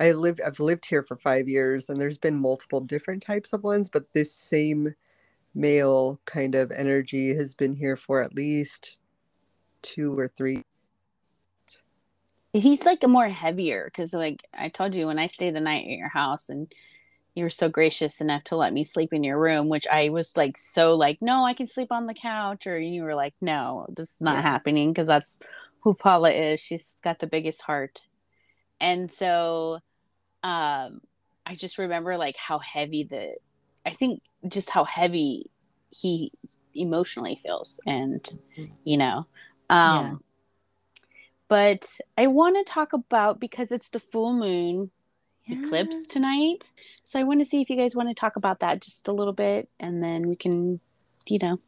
I 0.00 0.12
lived 0.12 0.40
I've 0.40 0.58
lived 0.60 0.86
here 0.86 1.02
for 1.02 1.16
five 1.16 1.48
years, 1.48 1.88
and 1.90 2.00
there's 2.00 2.18
been 2.18 2.40
multiple 2.40 2.80
different 2.80 3.22
types 3.22 3.52
of 3.52 3.62
ones, 3.62 3.90
but 3.90 4.12
this 4.14 4.34
same 4.34 4.94
male 5.54 6.18
kind 6.24 6.54
of 6.54 6.72
energy 6.72 7.34
has 7.34 7.54
been 7.54 7.74
here 7.74 7.96
for 7.96 8.22
at 8.22 8.34
least 8.34 8.98
two 9.82 10.16
or 10.18 10.28
three. 10.28 10.62
he's 12.52 12.84
like 12.84 13.02
a 13.04 13.08
more 13.08 13.28
heavier 13.28 13.84
because 13.86 14.12
like 14.12 14.44
i 14.54 14.68
told 14.68 14.94
you 14.94 15.06
when 15.06 15.18
i 15.18 15.26
stayed 15.26 15.54
the 15.54 15.60
night 15.60 15.84
at 15.84 15.90
your 15.98 16.08
house 16.08 16.48
and 16.48 16.72
you 17.34 17.44
were 17.44 17.50
so 17.50 17.68
gracious 17.68 18.20
enough 18.20 18.42
to 18.44 18.56
let 18.56 18.72
me 18.72 18.82
sleep 18.82 19.12
in 19.12 19.22
your 19.22 19.38
room 19.38 19.68
which 19.68 19.86
i 19.88 20.08
was 20.08 20.36
like 20.36 20.58
so 20.58 20.94
like 20.94 21.18
no 21.20 21.44
i 21.44 21.54
can 21.54 21.66
sleep 21.66 21.92
on 21.92 22.06
the 22.06 22.14
couch 22.14 22.66
or 22.66 22.78
you 22.78 23.02
were 23.04 23.14
like 23.14 23.34
no 23.40 23.86
this 23.96 24.10
is 24.12 24.20
not 24.20 24.36
Yeah. 24.36 24.42
happening 24.42 24.92
because 24.92 25.06
that's 25.06 25.38
who 25.80 25.94
paula 25.94 26.30
is 26.32 26.58
she's 26.60 26.96
got 27.02 27.20
the 27.20 27.26
biggest 27.28 27.62
heart 27.62 28.08
and 28.80 29.12
so 29.12 29.78
um 30.42 31.00
i 31.46 31.54
just 31.54 31.78
remember 31.78 32.16
like 32.16 32.36
how 32.36 32.58
heavy 32.58 33.04
the 33.04 33.34
i 33.84 33.90
think 33.90 34.22
just 34.48 34.70
how 34.70 34.84
heavy 34.84 35.50
he 35.90 36.32
emotionally 36.74 37.38
feels 37.42 37.80
and 37.86 38.38
you 38.84 38.96
know 38.96 39.26
um 39.68 39.94
Yeah. 39.96 40.14
but 41.48 41.98
i 42.16 42.26
want 42.26 42.56
to 42.56 42.72
talk 42.72 42.92
about 42.92 43.40
because 43.40 43.72
it's 43.72 43.88
the 43.88 44.00
full 44.00 44.32
moon 44.32 44.90
eclipse 45.48 46.06
tonight. 46.06 46.72
So 47.04 47.18
i 47.18 47.24
want 47.24 47.40
to 47.40 47.44
see 47.44 47.60
if 47.60 47.68
you 47.70 47.76
guys 47.76 47.96
want 47.96 48.08
to 48.08 48.14
talk 48.14 48.36
about 48.36 48.60
that 48.60 48.80
just 48.80 49.08
a 49.08 49.12
little 49.12 49.32
bit 49.32 49.68
and 49.80 50.00
then 50.00 50.28
we 50.28 50.36
can 50.36 50.78
you 51.26 51.38
know 51.42 51.58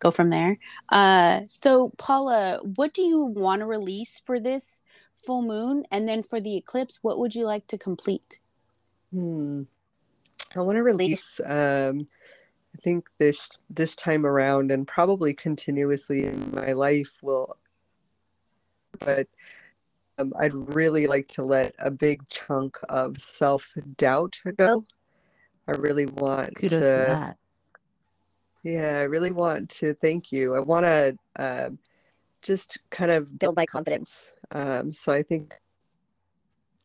go 0.00 0.10
from 0.10 0.30
there. 0.30 0.58
Uh 0.90 1.40
so 1.46 1.92
paula 1.98 2.58
what 2.62 2.92
do 2.94 3.02
you 3.02 3.20
want 3.22 3.60
to 3.60 3.66
release 3.66 4.20
for 4.24 4.40
this 4.40 4.82
full 5.26 5.42
moon 5.42 5.84
and 5.90 6.08
then 6.08 6.22
for 6.22 6.40
the 6.40 6.56
eclipse 6.56 6.98
what 7.02 7.18
would 7.18 7.34
you 7.34 7.44
like 7.44 7.66
to 7.66 7.76
complete 7.76 8.40
Hmm. 9.12 9.62
I 10.54 10.60
want 10.60 10.76
to 10.76 10.82
release 10.82 11.40
um 11.44 12.06
I 12.74 12.78
think 12.82 13.08
this 13.18 13.50
this 13.70 13.94
time 13.94 14.26
around 14.26 14.70
and 14.70 14.86
probably 14.86 15.34
continuously 15.34 16.24
in 16.24 16.52
my 16.54 16.72
life 16.72 17.18
will 17.22 17.56
but 19.00 19.28
um, 20.18 20.32
I'd 20.38 20.54
really 20.54 21.06
like 21.06 21.28
to 21.28 21.44
let 21.44 21.74
a 21.78 21.90
big 21.90 22.26
chunk 22.28 22.78
of 22.88 23.18
self-doubt 23.18 24.40
go. 24.56 24.86
I 25.68 25.72
really 25.72 26.06
want 26.06 26.54
Kudos 26.54 26.78
to, 26.78 26.92
to 26.92 27.04
that. 27.06 27.36
yeah, 28.62 28.98
I 28.98 29.02
really 29.02 29.32
want 29.32 29.68
to 29.70 29.94
thank 29.94 30.32
you. 30.32 30.54
I 30.54 30.60
want 30.60 30.86
to 30.86 31.18
um 31.36 31.78
just 32.42 32.78
kind 32.90 33.10
of 33.10 33.38
build 33.38 33.56
my 33.56 33.66
confidence. 33.66 34.28
Um, 34.52 34.92
so 34.92 35.12
I 35.12 35.22
think 35.22 35.54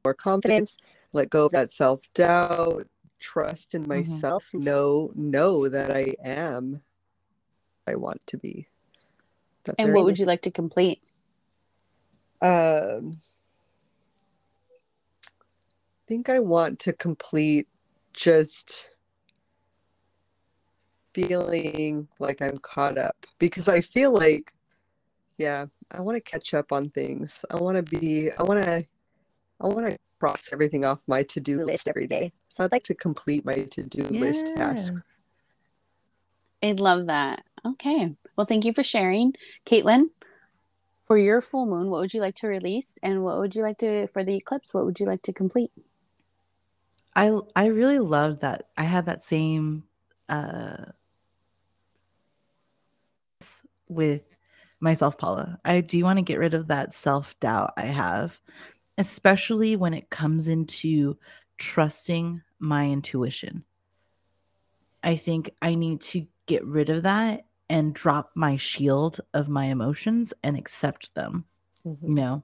more 0.03 0.13
confidence, 0.13 0.77
let 1.13 1.29
go 1.29 1.45
of 1.45 1.51
that 1.51 1.71
self-doubt, 1.71 2.87
trust 3.19 3.75
in 3.75 3.87
myself, 3.87 4.49
know 4.53 5.11
know 5.15 5.69
that 5.69 5.95
I 5.95 6.15
am 6.23 6.81
I 7.87 7.95
want 7.95 8.25
to 8.27 8.37
be. 8.37 8.67
That 9.65 9.75
and 9.77 9.93
what 9.93 10.05
would 10.05 10.17
you 10.17 10.25
like 10.25 10.41
to 10.43 10.51
complete 10.51 11.01
um, 12.41 13.17
I 15.23 16.07
think 16.07 16.27
I 16.27 16.39
want 16.39 16.79
to 16.79 16.93
complete 16.93 17.67
just 18.13 18.89
feeling 21.13 22.07
like 22.19 22.41
I'm 22.41 22.57
caught 22.57 22.97
up 22.97 23.27
because 23.37 23.67
I 23.67 23.81
feel 23.81 24.11
like, 24.11 24.53
yeah, 25.37 25.67
I 25.91 26.01
want 26.01 26.15
to 26.15 26.21
catch 26.21 26.53
up 26.53 26.71
on 26.71 26.89
things. 26.89 27.43
I 27.51 27.57
want 27.57 27.75
to 27.77 27.83
be, 27.83 28.31
I 28.31 28.43
want 28.43 28.63
to, 28.63 28.85
I 29.59 29.67
want 29.67 29.87
to 29.87 29.97
cross 30.19 30.49
everything 30.53 30.85
off 30.85 31.03
my 31.07 31.23
to 31.23 31.39
do 31.39 31.57
list 31.63 31.87
every 31.87 32.07
day. 32.07 32.31
So 32.49 32.63
I'd 32.63 32.71
like 32.71 32.83
to 32.83 32.95
complete 32.95 33.45
my 33.45 33.63
to 33.71 33.83
do 33.83 34.03
list 34.03 34.47
tasks. 34.55 35.05
I'd 36.63 36.79
love 36.79 37.07
that. 37.07 37.43
Okay. 37.65 38.15
Well, 38.35 38.45
thank 38.45 38.65
you 38.65 38.73
for 38.73 38.83
sharing. 38.83 39.33
Caitlin, 39.65 40.09
for 41.05 41.17
your 41.17 41.41
full 41.41 41.65
moon, 41.65 41.89
what 41.89 41.99
would 41.99 42.13
you 42.13 42.21
like 42.21 42.35
to 42.35 42.47
release? 42.47 42.97
And 43.03 43.23
what 43.23 43.39
would 43.39 43.55
you 43.55 43.61
like 43.61 43.77
to, 43.79 44.07
for 44.07 44.23
the 44.23 44.35
eclipse, 44.35 44.73
what 44.73 44.85
would 44.85 44.99
you 44.99 45.05
like 45.05 45.21
to 45.23 45.33
complete? 45.33 45.71
I 47.15 47.37
I 47.55 47.65
really 47.65 47.99
loved 47.99 48.39
that. 48.39 48.69
I 48.77 48.83
had 48.83 49.05
that 49.07 49.21
same 49.23 49.83
uh 50.29 50.85
with 53.89 54.37
myself, 54.81 55.17
Paula. 55.17 55.59
I 55.63 55.81
do 55.81 56.03
want 56.03 56.17
to 56.17 56.23
get 56.23 56.39
rid 56.39 56.53
of 56.53 56.67
that 56.67 56.93
self-doubt 56.93 57.73
I 57.77 57.85
have, 57.85 58.39
especially 58.97 59.75
when 59.75 59.93
it 59.93 60.09
comes 60.09 60.47
into 60.47 61.17
trusting 61.57 62.41
my 62.59 62.89
intuition. 62.89 63.63
I 65.03 65.15
think 65.15 65.51
I 65.61 65.75
need 65.75 66.01
to 66.01 66.25
get 66.45 66.65
rid 66.65 66.89
of 66.89 67.03
that 67.03 67.45
and 67.69 67.93
drop 67.93 68.31
my 68.35 68.57
shield 68.57 69.21
of 69.33 69.47
my 69.47 69.65
emotions 69.65 70.33
and 70.43 70.57
accept 70.57 71.15
them. 71.15 71.45
Mhm. 71.85 71.97
You 72.03 72.13
know, 72.13 72.43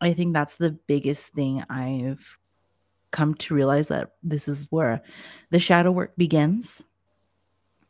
I 0.00 0.14
think 0.14 0.32
that's 0.32 0.56
the 0.56 0.70
biggest 0.70 1.34
thing 1.34 1.62
I've 1.68 2.38
come 3.10 3.34
to 3.34 3.54
realize 3.54 3.88
that 3.88 4.12
this 4.22 4.48
is 4.48 4.66
where 4.70 5.02
the 5.50 5.58
shadow 5.58 5.90
work 5.90 6.16
begins. 6.16 6.82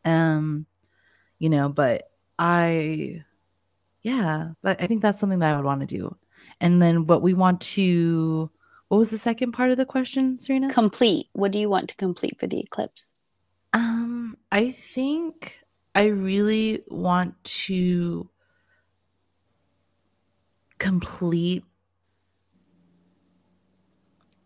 Um, 0.05 0.67
you 1.39 1.49
know, 1.49 1.69
but 1.69 2.11
I, 2.39 3.25
yeah, 4.03 4.51
but 4.63 4.81
I 4.81 4.87
think 4.87 5.03
that's 5.03 5.19
something 5.19 5.39
that 5.41 5.53
I 5.53 5.57
would 5.57 5.65
want 5.65 5.81
to 5.81 5.87
do. 5.87 6.17
And 6.61 6.81
then 6.83 7.07
what 7.07 7.23
we 7.23 7.35
want 7.35 7.61
to, 7.61 8.51
what 8.89 8.99
was 8.99 9.11
the 9.11 9.19
second 9.19 9.53
part 9.53 9.71
of 9.71 9.77
the 9.77 9.87
question, 9.87 10.39
Serina? 10.39 10.73
Complete. 10.73 11.29
What 11.33 11.53
do 11.53 11.59
you 11.59 11.69
want 11.69 11.89
to 11.91 11.97
complete 11.97 12.39
for 12.39 12.47
the 12.47 12.61
eclipse? 12.61 13.13
Um, 13.73 14.37
I 14.51 14.71
think 14.71 15.61
I 15.95 16.07
really 16.07 16.83
want 16.89 17.43
to 17.45 18.29
complete 20.79 21.65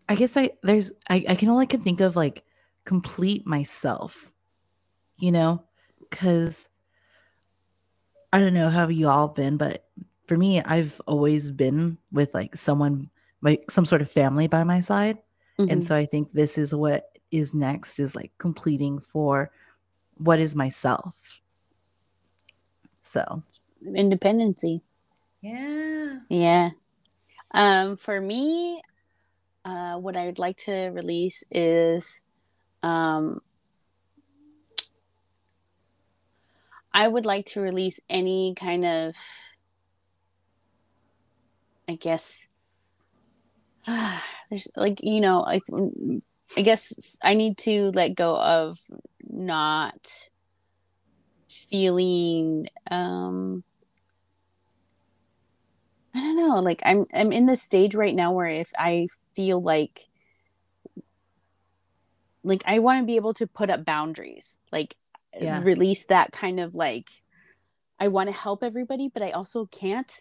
I 0.09 0.15
guess 0.15 0.35
I 0.35 0.51
there's 0.61 0.91
I, 1.09 1.25
I 1.29 1.35
can 1.35 1.49
only 1.49 1.65
can 1.65 1.81
think 1.81 2.01
of 2.01 2.15
like 2.15 2.43
complete 2.85 3.47
myself, 3.47 4.31
you 5.17 5.31
know, 5.31 5.63
because 5.99 6.69
I 8.33 8.39
don't 8.39 8.55
know 8.55 8.69
how 8.69 8.87
you 8.87 9.07
all 9.07 9.27
been, 9.27 9.57
but 9.57 9.85
for 10.25 10.35
me, 10.35 10.59
I've 10.59 10.99
always 11.05 11.51
been 11.51 11.99
with 12.11 12.33
like 12.33 12.57
someone 12.57 13.11
like 13.43 13.69
some 13.69 13.85
sort 13.85 14.01
of 14.01 14.09
family 14.09 14.47
by 14.47 14.63
my 14.63 14.79
side. 14.79 15.19
Mhm. 15.59 15.71
And 15.71 15.83
so 15.83 15.95
I 15.95 16.07
think 16.07 16.33
this 16.33 16.57
is 16.57 16.73
what 16.73 17.15
is 17.29 17.53
next 17.53 17.99
is 17.99 18.15
like 18.15 18.31
completing 18.39 18.99
for 18.99 19.51
what 20.15 20.39
is 20.39 20.55
myself. 20.55 21.41
So 23.03 23.43
Independency. 23.95 24.81
yeah. 25.41 26.19
Yeah. 26.29 26.69
Um, 27.51 27.97
for 27.97 28.19
me, 28.19 28.81
uh, 29.63 29.97
what 29.97 30.15
I 30.15 30.25
would 30.25 30.39
like 30.39 30.57
to 30.65 30.89
release 30.89 31.43
is 31.51 32.19
um, 32.81 33.41
I 36.93 37.07
would 37.07 37.25
like 37.25 37.47
to 37.47 37.61
release 37.61 37.99
any 38.09 38.53
kind 38.55 38.85
of, 38.85 39.15
I 41.87 41.95
guess, 41.95 42.45
there's 43.87 44.67
like, 44.75 45.01
you 45.01 45.21
know, 45.21 45.41
like, 45.41 45.63
I 46.55 46.61
guess 46.61 47.17
I 47.23 47.33
need 47.33 47.57
to 47.59 47.91
let 47.93 48.15
go 48.15 48.37
of 48.37 48.77
not 49.27 50.29
feeling, 51.49 52.67
um, 52.91 53.63
I 56.15 56.19
don't 56.19 56.35
know, 56.37 56.59
like 56.59 56.81
I'm 56.85 57.05
I'm 57.13 57.31
in 57.31 57.47
this 57.47 57.63
stage 57.63 57.95
right 57.95 58.13
now 58.13 58.33
where 58.33 58.47
if 58.47 58.71
I 58.77 59.07
feel 59.35 59.59
like 59.61 60.07
like 62.43 62.61
I 62.65 62.79
want 62.79 63.01
to 63.01 63.05
be 63.05 63.15
able 63.15 63.33
to 63.35 63.47
put 63.47 63.69
up 63.69 63.85
boundaries. 63.85 64.57
Like 64.71 64.95
Yeah. 65.39 65.59
release 65.63 66.05
that 66.05 66.31
kind 66.31 66.59
of 66.59 66.75
like 66.75 67.09
I 67.99 68.07
want 68.09 68.27
to 68.29 68.33
help 68.35 68.63
everybody 68.63 69.09
but 69.13 69.23
I 69.23 69.31
also 69.31 69.65
can't 69.67 70.11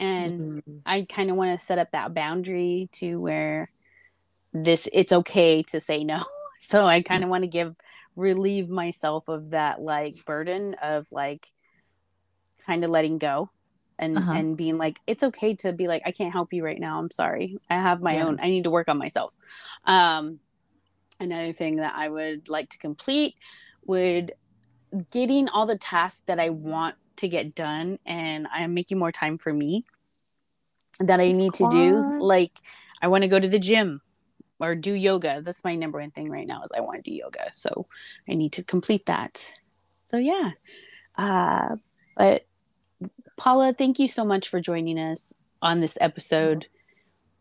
and 0.00 0.62
Mhm. 0.66 0.82
I 0.86 1.02
kind 1.02 1.30
of 1.30 1.36
want 1.36 1.58
to 1.58 1.64
set 1.64 1.78
up 1.78 1.90
that 1.92 2.14
boundary 2.14 2.88
to 2.92 3.20
where 3.20 3.70
this 4.52 4.88
it's 4.92 5.12
okay 5.12 5.62
to 5.64 5.80
say 5.80 6.04
no. 6.04 6.24
So 6.60 6.86
I 6.86 7.02
kind 7.02 7.22
of 7.22 7.28
want 7.28 7.44
to 7.44 7.48
give 7.50 7.76
relieve 8.16 8.70
myself 8.70 9.28
of 9.28 9.50
that 9.50 9.82
like 9.82 10.24
burden 10.24 10.74
of 10.82 11.06
like 11.12 11.52
kind 12.66 12.84
of 12.84 12.90
letting 12.90 13.18
go 13.18 13.50
and 13.98 14.16
Uh-huh. 14.16 14.32
and 14.32 14.56
being 14.56 14.78
like 14.78 14.98
it's 15.06 15.22
okay 15.22 15.54
to 15.56 15.72
be 15.72 15.86
like 15.88 16.02
I 16.06 16.12
can't 16.12 16.32
help 16.32 16.52
you 16.52 16.64
right 16.64 16.80
now. 16.80 16.98
I'm 16.98 17.10
sorry. 17.10 17.58
I 17.70 17.74
have 17.74 18.02
my 18.02 18.14
Yeah. 18.14 18.22
own 18.22 18.38
I 18.40 18.48
need 18.48 18.64
to 18.64 18.70
work 18.70 18.88
on 18.88 18.98
myself. 18.98 19.34
Um 19.84 20.40
another 21.20 21.52
thing 21.52 21.76
that 21.76 21.94
I 21.96 22.08
would 22.08 22.48
like 22.48 22.70
to 22.70 22.78
complete 22.78 23.34
would 23.86 24.32
getting 25.10 25.48
all 25.48 25.66
the 25.66 25.78
tasks 25.78 26.22
that 26.26 26.38
I 26.38 26.50
want 26.50 26.96
to 27.16 27.28
get 27.28 27.54
done 27.54 27.98
and 28.04 28.46
I'm 28.52 28.74
making 28.74 28.98
more 28.98 29.12
time 29.12 29.38
for 29.38 29.52
me 29.52 29.84
that 31.00 31.20
I 31.20 31.32
need 31.32 31.54
to 31.54 31.68
do. 31.68 32.16
Like 32.18 32.52
I 33.02 33.08
want 33.08 33.22
to 33.22 33.28
go 33.28 33.38
to 33.38 33.48
the 33.48 33.58
gym 33.58 34.00
or 34.60 34.74
do 34.74 34.92
yoga. 34.92 35.40
That's 35.42 35.64
my 35.64 35.74
number 35.74 35.98
one 35.98 36.10
thing 36.10 36.30
right 36.30 36.46
now 36.46 36.62
is 36.62 36.70
I 36.76 36.80
want 36.80 37.04
to 37.04 37.10
do 37.10 37.14
yoga. 37.14 37.50
So 37.52 37.86
I 38.28 38.34
need 38.34 38.52
to 38.52 38.64
complete 38.64 39.06
that. 39.06 39.60
So 40.10 40.16
yeah. 40.16 40.52
Uh 41.16 41.76
but 42.16 42.46
Paula, 43.36 43.74
thank 43.76 43.98
you 43.98 44.08
so 44.08 44.24
much 44.24 44.48
for 44.48 44.60
joining 44.60 44.98
us 44.98 45.34
on 45.60 45.80
this 45.80 45.98
episode 46.00 46.66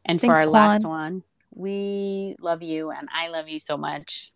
and 0.06 0.20
for 0.20 0.28
Thanks, 0.28 0.42
our 0.42 0.48
last 0.48 0.86
one. 0.86 1.24
We 1.54 2.36
love 2.40 2.64
you 2.64 2.90
and 2.90 3.08
I 3.14 3.30
love 3.30 3.48
you 3.48 3.60
so 3.60 3.78
much. 3.78 4.33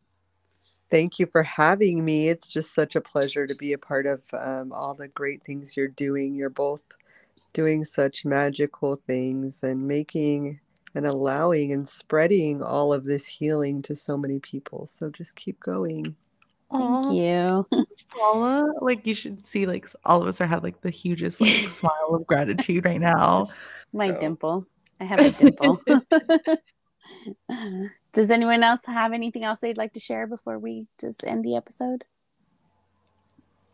Thank 0.89 1.19
you 1.19 1.25
for 1.25 1.43
having 1.43 2.05
me. 2.05 2.29
It's 2.29 2.47
just 2.47 2.73
such 2.73 2.95
a 2.95 3.01
pleasure 3.01 3.45
to 3.45 3.55
be 3.55 3.73
a 3.73 3.77
part 3.77 4.05
of 4.05 4.21
um, 4.33 4.71
all 4.71 4.93
the 4.93 5.07
great 5.09 5.43
things 5.43 5.75
you're 5.75 5.87
doing. 5.87 6.33
You're 6.35 6.49
both 6.49 6.83
doing 7.53 7.83
such 7.83 8.23
magical 8.23 9.01
things 9.07 9.63
and 9.63 9.87
making 9.87 10.59
and 10.95 11.05
allowing 11.05 11.73
and 11.73 11.87
spreading 11.87 12.61
all 12.63 12.93
of 12.93 13.03
this 13.03 13.27
healing 13.27 13.81
to 13.83 13.95
so 13.95 14.17
many 14.17 14.39
people. 14.39 14.85
So 14.87 15.09
just 15.09 15.35
keep 15.35 15.59
going. 15.59 16.15
Aw, 16.71 17.01
Thank 17.03 17.15
you. 17.15 17.67
Paula. 18.09 18.71
Like 18.81 19.05
you 19.05 19.13
should 19.15 19.45
see, 19.45 19.65
like 19.65 19.85
all 20.05 20.21
of 20.21 20.27
us 20.27 20.39
are 20.41 20.47
have 20.47 20.63
like 20.63 20.81
the 20.81 20.89
hugest 20.89 21.41
like 21.41 21.51
smile 21.69 22.11
of 22.13 22.25
gratitude 22.27 22.85
right 22.85 23.01
now. 23.01 23.47
My 23.93 24.07
So- 24.13 24.19
dimple. 24.19 24.65
I 24.99 25.03
have 25.03 25.19
a 25.19 25.31
dimple. 25.39 25.79
Does 28.13 28.31
anyone 28.31 28.63
else 28.63 28.85
have 28.85 29.13
anything 29.13 29.43
else 29.43 29.59
they'd 29.59 29.77
like 29.77 29.93
to 29.93 29.99
share 29.99 30.27
before 30.27 30.57
we 30.57 30.87
just 30.99 31.23
end 31.25 31.43
the 31.43 31.55
episode? 31.55 32.05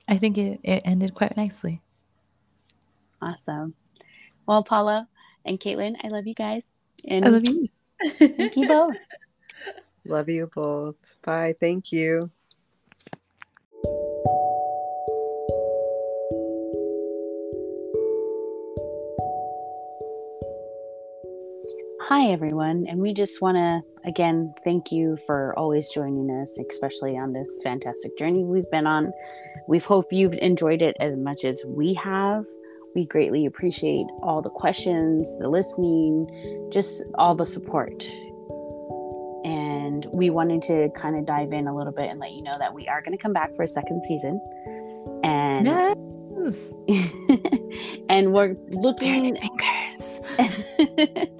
I 0.08 0.18
think 0.18 0.38
it, 0.38 0.60
it 0.64 0.82
ended 0.84 1.14
quite 1.14 1.38
nicely. 1.38 1.82
Awesome. 3.22 3.74
Well, 4.46 4.64
Paula 4.64 5.08
and 5.46 5.60
Caitlin, 5.60 5.96
I 6.04 6.10
love 6.10 6.28
you 6.28 6.34
guys. 6.34 6.78
And 7.08 7.26
I 7.26 7.30
love 7.30 7.44
you. 7.48 7.68
thank 8.18 8.58
you 8.58 8.68
both. 8.68 8.98
Love 10.06 10.28
you 10.28 10.50
both. 10.54 10.96
Bye. 11.22 11.56
Thank 11.58 11.94
you. 11.94 12.30
Hi, 22.02 22.32
everyone. 22.32 22.86
And 22.90 23.00
we 23.00 23.14
just 23.14 23.42
want 23.42 23.56
to, 23.56 23.82
again, 24.06 24.54
thank 24.64 24.92
you 24.92 25.18
for 25.26 25.58
always 25.58 25.90
joining 25.90 26.30
us, 26.42 26.60
especially 26.70 27.18
on 27.18 27.34
this 27.34 27.62
fantastic 27.64 28.18
journey 28.18 28.44
we've 28.44 28.70
been 28.72 28.88
on. 28.88 29.12
We 29.68 29.80
hope 29.80 30.12
you've 30.12 30.36
enjoyed 30.36 30.82
it 30.82 30.96
as 31.00 31.16
much 31.16 31.44
as 31.44 31.64
we 31.66 31.94
have. 31.96 32.46
We 32.96 33.06
greatly 33.06 33.46
appreciate 33.46 34.06
all 34.22 34.42
the 34.42 34.50
questions, 34.50 35.38
the 35.40 35.50
listening, 35.50 36.70
just 36.72 37.04
all 37.16 37.34
the 37.36 37.46
support. 37.46 38.04
And 39.44 40.06
we 40.12 40.30
wanted 40.30 40.62
to 40.64 40.90
kind 40.96 41.18
of 41.18 41.26
dive 41.26 41.52
in 41.54 41.68
a 41.68 41.76
little 41.76 41.94
bit 41.94 42.10
and 42.10 42.20
let 42.20 42.32
you 42.32 42.44
know 42.44 42.58
that 42.58 42.74
we 42.74 42.88
are 42.88 43.02
going 43.02 43.18
to 43.18 43.22
come 43.22 43.34
back 43.34 43.56
for 43.56 43.64
a 43.64 43.68
second 43.68 44.04
season. 44.04 44.40
And 45.24 45.68
Yes. 46.44 46.74
and 48.10 48.34
we're 48.34 48.56
looking 48.70 49.36
fingers. 49.38 50.22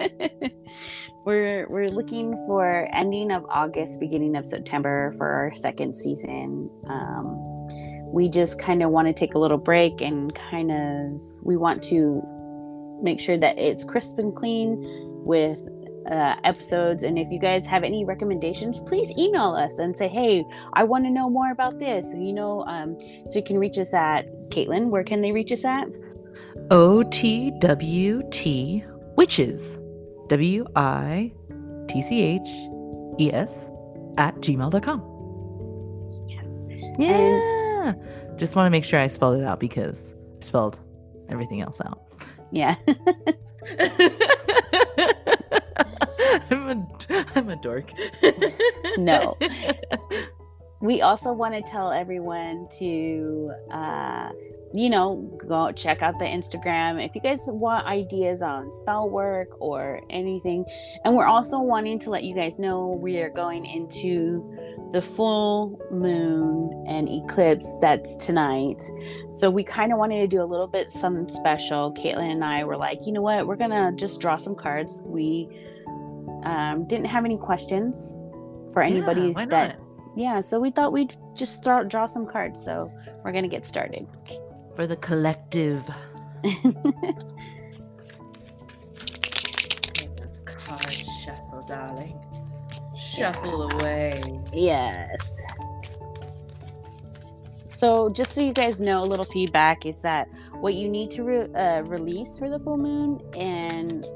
we're 1.24 1.66
we're 1.68 1.88
looking 1.88 2.36
for 2.46 2.88
ending 2.92 3.30
of 3.30 3.44
August, 3.48 4.00
beginning 4.00 4.36
of 4.36 4.44
September 4.44 5.14
for 5.16 5.28
our 5.28 5.54
second 5.54 5.96
season. 5.96 6.70
Um, 6.86 7.40
we 8.12 8.28
just 8.28 8.60
kind 8.60 8.82
of 8.82 8.90
want 8.90 9.08
to 9.08 9.12
take 9.12 9.34
a 9.34 9.38
little 9.38 9.58
break 9.58 10.00
and 10.00 10.34
kind 10.34 10.70
of 10.70 11.22
we 11.42 11.56
want 11.56 11.82
to 11.84 12.22
make 13.02 13.18
sure 13.18 13.36
that 13.36 13.58
it's 13.58 13.84
crisp 13.84 14.18
and 14.18 14.34
clean 14.34 14.76
with 15.24 15.66
uh, 16.10 16.36
episodes. 16.44 17.02
And 17.02 17.18
if 17.18 17.30
you 17.30 17.38
guys 17.38 17.66
have 17.66 17.82
any 17.82 18.04
recommendations, 18.04 18.78
please 18.78 19.16
email 19.18 19.54
us 19.54 19.78
and 19.78 19.96
say, 19.96 20.08
"Hey, 20.08 20.44
I 20.74 20.84
want 20.84 21.04
to 21.04 21.10
know 21.10 21.30
more 21.30 21.50
about 21.50 21.78
this." 21.78 22.06
You 22.14 22.34
know, 22.34 22.64
um, 22.66 22.98
so 23.00 23.38
you 23.38 23.42
can 23.42 23.58
reach 23.58 23.78
us 23.78 23.94
at 23.94 24.26
Caitlin. 24.50 24.90
Where 24.90 25.04
can 25.04 25.22
they 25.22 25.32
reach 25.32 25.52
us 25.52 25.64
at? 25.64 25.88
O 26.70 27.02
T 27.04 27.50
W 27.60 28.22
T 28.30 28.84
witches. 29.16 29.78
W 30.28 30.64
I 30.76 31.32
T 31.88 32.02
C 32.02 32.22
H 32.22 32.48
E 33.18 33.32
S 33.32 33.70
at 34.18 34.34
gmail.com. 34.36 35.10
Yes. 36.28 36.64
Yeah. 36.98 37.92
Just 38.36 38.56
want 38.56 38.66
to 38.66 38.70
make 38.70 38.84
sure 38.84 38.98
I 38.98 39.06
spelled 39.06 39.38
it 39.38 39.44
out 39.44 39.60
because 39.60 40.14
I 40.40 40.44
spelled 40.44 40.80
everything 41.28 41.60
else 41.60 41.80
out. 41.80 42.00
Yeah. 42.52 42.74
I'm 46.50 46.68
a 46.68 46.86
I'm 47.34 47.48
a 47.48 47.56
dork. 47.56 47.92
No. 48.98 49.36
we 50.80 51.02
also 51.02 51.32
want 51.32 51.54
to 51.54 51.62
tell 51.62 51.90
everyone 51.90 52.68
to 52.78 53.50
uh 53.72 54.30
you 54.72 54.88
know 54.88 55.33
go 55.44 55.70
check 55.72 56.02
out 56.02 56.18
the 56.18 56.24
instagram 56.24 57.04
if 57.04 57.14
you 57.14 57.20
guys 57.20 57.40
want 57.46 57.86
ideas 57.86 58.42
on 58.42 58.72
spell 58.72 59.08
work 59.08 59.48
or 59.60 60.00
anything. 60.10 60.64
And 61.04 61.14
we're 61.14 61.26
also 61.26 61.58
wanting 61.58 61.98
to 62.00 62.10
let 62.10 62.24
you 62.24 62.34
guys 62.34 62.58
know 62.58 62.98
we 63.00 63.18
are 63.18 63.30
going 63.30 63.64
into 63.66 64.90
the 64.92 65.02
full 65.02 65.80
moon 65.90 66.84
and 66.86 67.08
eclipse 67.08 67.76
that's 67.80 68.16
tonight. 68.16 68.82
So 69.32 69.50
we 69.50 69.64
kind 69.64 69.92
of 69.92 69.98
wanted 69.98 70.20
to 70.20 70.28
do 70.28 70.42
a 70.42 70.44
little 70.44 70.68
bit 70.68 70.92
something 70.92 71.28
special. 71.28 71.92
Caitlin 71.94 72.32
and 72.32 72.44
i 72.44 72.64
were 72.64 72.76
like 72.76 73.06
you 73.06 73.12
know 73.12 73.22
what? 73.22 73.46
We're 73.46 73.56
gonna 73.56 73.92
just 73.96 74.20
draw 74.20 74.36
some 74.36 74.54
cards. 74.54 75.00
We 75.04 75.48
um, 76.44 76.86
didn't 76.86 77.06
have 77.06 77.24
any 77.24 77.38
questions 77.38 78.16
for 78.72 78.82
anybody 78.82 79.20
Yeah, 79.22 79.28
why 79.28 79.46
that 79.46 79.78
yeah 80.16 80.40
so 80.40 80.60
we 80.60 80.70
thought 80.70 80.92
we'd 80.92 81.16
just 81.34 81.54
start 81.54 81.88
draw 81.88 82.06
some 82.06 82.26
cards. 82.26 82.62
So 82.64 82.92
we're 83.24 83.32
gonna 83.32 83.48
get 83.48 83.66
started 83.66 84.06
for 84.74 84.86
the 84.86 84.96
collective. 84.96 85.82
Let's 90.18 90.38
card 90.44 90.92
shuffle, 90.92 91.64
darling. 91.68 92.20
Shuffle 92.96 93.70
away. 93.70 94.20
yes 94.52 95.40
so 97.68 98.08
just 98.10 98.32
so 98.32 98.40
you 98.40 98.52
guys 98.52 98.80
know 98.80 99.00
a 99.00 99.04
little 99.04 99.24
feedback 99.24 99.86
is 99.86 100.02
that 100.02 100.26
what 100.54 100.74
you 100.74 100.88
need 100.88 101.10
to 101.12 101.22
re- 101.22 101.52
uh, 101.54 101.82
release 101.82 102.36
for 102.38 102.48
the 102.50 102.58
full 102.58 102.76
moon 102.76 103.20
and 103.36 104.06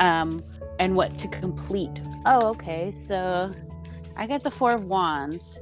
um 0.00 0.42
and 0.80 0.96
what 0.96 1.16
to 1.16 1.28
complete 1.28 2.00
oh 2.26 2.48
okay 2.48 2.90
so 2.90 3.48
i 4.16 4.26
got 4.26 4.42
the 4.42 4.50
four 4.50 4.72
of 4.72 4.86
wands 4.86 5.60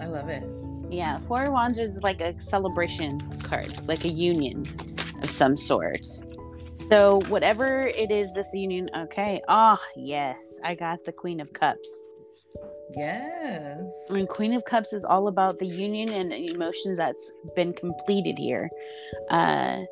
I 0.00 0.06
love 0.06 0.30
it. 0.30 0.42
Yeah 0.90 1.18
four 1.20 1.44
of 1.44 1.52
wands 1.52 1.78
is 1.78 1.96
like 2.02 2.20
a 2.20 2.38
celebration 2.40 3.20
card 3.42 3.70
like 3.86 4.04
a 4.04 4.12
union 4.12 4.64
of 5.22 5.30
some 5.30 5.56
sort 5.56 6.06
So 6.90 7.20
whatever 7.28 7.86
it 7.86 8.10
is, 8.10 8.34
this 8.34 8.50
union. 8.52 8.90
Okay. 8.96 9.40
Ah, 9.48 9.80
yes, 9.94 10.58
I 10.64 10.74
got 10.74 11.04
the 11.04 11.12
Queen 11.12 11.38
of 11.38 11.52
Cups. 11.52 11.88
Yes. 12.96 14.08
I 14.10 14.14
mean, 14.14 14.26
Queen 14.26 14.54
of 14.54 14.64
Cups 14.64 14.92
is 14.92 15.04
all 15.04 15.28
about 15.28 15.58
the 15.58 15.66
union 15.66 16.08
and 16.12 16.32
emotions 16.32 16.98
that's 16.98 17.32
been 17.54 17.72
completed 17.74 18.38
here. 18.38 18.68
Uh, 19.30 19.82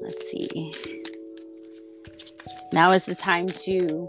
let's 0.00 0.30
see. 0.30 0.72
Now 2.72 2.92
is 2.92 3.04
the 3.04 3.14
time 3.14 3.48
to 3.48 4.08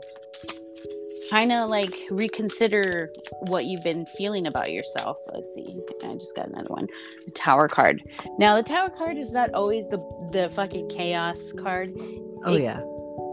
kind 1.29 1.51
of 1.51 1.69
like 1.69 1.93
reconsider 2.09 3.11
what 3.47 3.65
you've 3.65 3.83
been 3.83 4.05
feeling 4.05 4.47
about 4.47 4.71
yourself. 4.71 5.17
Let's 5.33 5.53
see. 5.53 5.79
I 6.03 6.13
just 6.13 6.35
got 6.35 6.47
another 6.47 6.69
one. 6.73 6.87
The 7.25 7.31
Tower 7.31 7.67
card. 7.67 8.01
Now 8.37 8.55
the 8.55 8.63
Tower 8.63 8.89
card 8.89 9.17
is 9.17 9.33
not 9.33 9.53
always 9.53 9.87
the 9.89 9.97
the 10.31 10.49
fucking 10.49 10.89
chaos 10.89 11.51
card. 11.53 11.89
Oh 12.45 12.53
It- 12.53 12.61
yeah. 12.63 12.81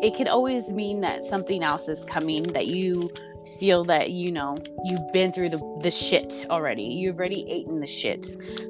It 0.03 0.17
could 0.17 0.29
always 0.29 0.69
mean 0.69 1.01
that 1.01 1.25
something 1.25 1.63
else 1.63 1.89
is 1.89 2.05
coming 2.05 2.43
that 2.53 2.67
you 2.67 3.11
feel 3.59 3.85
that 3.85 4.11
you 4.11 4.33
know 4.33 4.57
you've 4.85 5.13
been 5.13 5.33
through 5.33 5.49
the 5.49 5.79
the 5.83 5.91
shit 5.91 6.45
already. 6.51 6.83
You've 6.83 7.19
already 7.19 7.43
eaten 7.49 7.81
the 7.81 7.87
shit. 7.87 8.27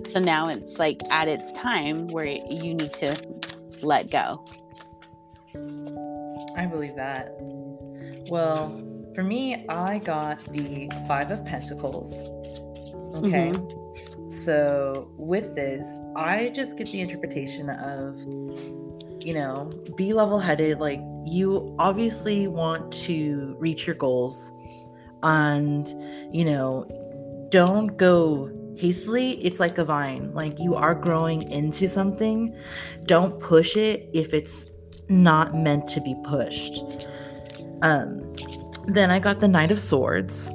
So 0.07 0.21
now 0.21 0.49
it's 0.49 0.79
like 0.79 1.01
at 1.11 1.27
its 1.29 1.51
time 1.53 2.07
where 2.09 2.27
you 2.27 2.75
need 2.75 2.93
to 2.95 3.17
let 3.83 4.11
go. 4.11 4.45
I 6.57 6.67
believe 6.67 6.95
that. 6.97 7.35
Well, 8.29 8.81
for 9.15 9.23
me, 9.23 9.67
I 9.69 9.99
got 9.99 10.41
the 10.53 10.91
Five 11.07 11.31
of 11.31 11.45
Pentacles. 11.45 12.23
Okay. 13.17 13.53
So 14.29 15.11
with 15.17 15.55
this, 15.55 15.99
I 16.17 16.51
just 16.55 16.77
get 16.77 16.91
the 16.91 17.01
interpretation 17.01 17.71
of, 17.71 18.19
you 19.25 19.35
know, 19.35 19.71
be 19.97 20.13
level 20.13 20.39
headed. 20.39 20.81
Like, 20.81 21.01
you 21.25 21.75
obviously 21.79 22.49
want 22.49 22.93
to 23.05 23.57
reach 23.59 23.87
your 23.87 23.97
goals 23.97 24.53
and, 25.23 25.87
you 26.35 26.45
know, 26.45 27.49
don't 27.51 27.97
go 27.97 28.51
hastily. 28.77 29.43
It's 29.45 29.61
like 29.61 29.79
a 29.79 29.85
vine. 29.85 30.35
Like, 30.35 30.59
you 30.59 30.75
are 30.75 30.95
growing 30.95 31.49
into 31.51 31.89
something. 31.89 32.57
Don't 33.05 33.39
push 33.39 33.77
it 33.77 34.11
if 34.13 34.35
it's 34.35 34.73
not 35.09 35.55
meant 35.55 35.87
to 35.89 36.01
be 36.01 36.17
pushed. 36.25 37.07
Um, 37.83 38.35
then 38.87 39.11
I 39.11 39.19
got 39.19 39.41
the 39.41 39.49
Knight 39.49 39.71
of 39.71 39.81
Swords. 39.81 40.51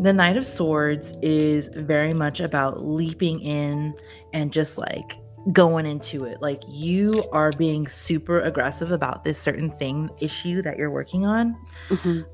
The 0.00 0.12
Knight 0.12 0.36
of 0.36 0.46
Swords 0.46 1.12
is 1.22 1.68
very 1.74 2.14
much 2.14 2.40
about 2.40 2.84
leaping 2.84 3.40
in 3.40 3.94
and 4.32 4.52
just 4.52 4.78
like 4.78 5.18
going 5.52 5.86
into 5.86 6.24
it. 6.24 6.40
Like 6.40 6.62
you 6.68 7.24
are 7.32 7.52
being 7.52 7.88
super 7.88 8.40
aggressive 8.40 8.92
about 8.92 9.24
this 9.24 9.40
certain 9.40 9.70
thing 9.70 10.10
issue 10.20 10.62
that 10.62 10.76
you're 10.76 10.90
working 10.90 11.24
on. 11.26 11.56
Mhm. 11.88 12.24